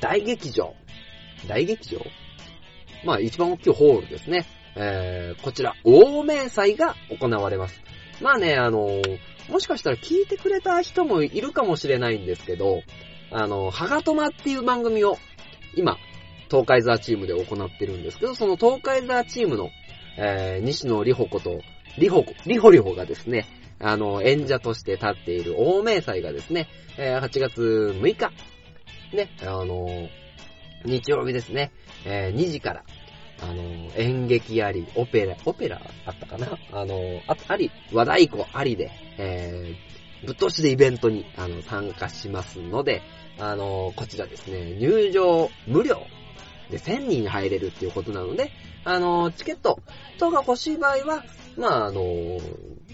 [0.00, 0.74] 大劇場。
[1.48, 2.00] 大劇場？
[3.04, 4.46] まあ、一番大きいホールですね。
[4.76, 7.80] えー、こちら、大明祭が行われます。
[8.20, 9.18] まあね、あのー、
[9.50, 12.82] もしかしたら聞いてくれた人もいるかもしれないんですけど、
[13.30, 15.16] あの、はがとまっていう番組を、
[15.74, 15.96] 今、
[16.50, 19.70] 東海ザーチームで行ってるんですけど、その東海ザーチームの、
[20.18, 21.60] えー、西野里穂こと、
[21.96, 23.46] 里穂、里穂里穂がですね、
[23.80, 26.68] あの、演者として立っている大名祭がですね、
[26.98, 28.30] えー、8月6日、
[29.14, 30.08] ね、あの、
[30.84, 31.72] 日曜日ですね、
[32.04, 32.84] えー、2時から、
[33.42, 33.62] あの、
[33.96, 36.58] 演劇あり、オペラ、オペラあったかな？
[36.72, 43.02] あの、ああり、和太鼓ありで、えー、ぶっ通しでイベントに、あの、参加しますので、
[43.38, 46.06] あの、こちらですね、入場無料
[46.70, 48.50] で1000人入れるっていうことなので、
[48.84, 49.80] あの、チケット
[50.18, 51.24] 等が欲しい場合は、
[51.56, 52.02] まあ、あの、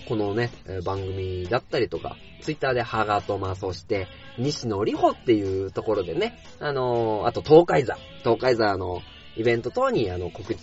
[0.08, 0.50] このね、
[0.84, 4.06] 番組だったりとか、ツイッターでハガトマ、そして、
[4.38, 9.02] 西野里穂っていうところでね、あの、あと東海座、東海座の
[9.36, 10.58] イベント等に、あの、告知、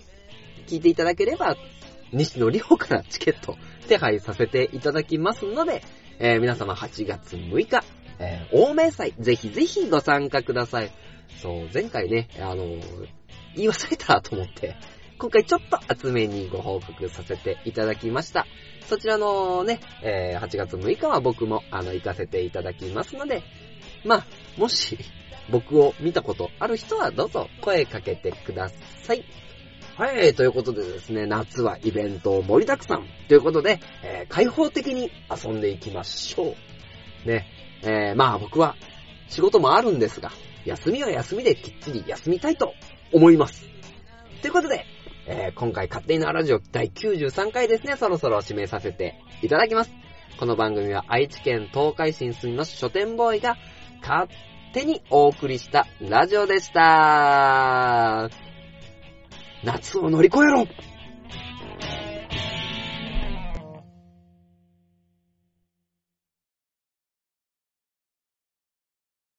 [0.68, 1.58] 聞いていただければ、
[2.12, 3.58] 西野里穂からチケット
[3.88, 5.84] 手配させていただきますので、
[6.20, 7.84] えー皆様8月6日、
[8.20, 10.92] えー、大明祭、ぜひぜひご参加ください。
[11.42, 12.66] そう、前回ね、あの
[13.56, 14.76] 言い忘れたと思って、
[15.18, 18.46] 今回ちょっと厚めにご報告させていただきました。
[18.88, 23.44] そちらのね、えー8月6日は僕も、あの、行かせていただきますので、
[24.06, 24.26] まあ、
[24.58, 24.98] もし、
[25.50, 29.26] 僕を見たことある人はどうぞ声かけてください。
[29.98, 36.56] はい、ということでですね、夏はイベント盛りだくさんということで、えー開放的に遊んでいきましょ
[37.26, 37.28] う。
[37.28, 37.46] ね、
[37.84, 38.76] えーまあ僕は
[39.28, 40.32] 仕事もあるんですが、
[40.66, 42.74] 休みは休みできっちり休みたいと
[43.12, 43.66] 思います。
[44.42, 44.86] ということで、
[45.26, 49.92] えー今回勝手にのラジオ第93回ですね、そろそろ締めさせていただきます。
[50.38, 53.56] この番組は愛知県東海新水の書店ボーイが
[54.02, 54.28] 勝
[54.74, 58.30] 手にお送りしたラジオでした。
[59.64, 60.68] 夏を乗り越えろ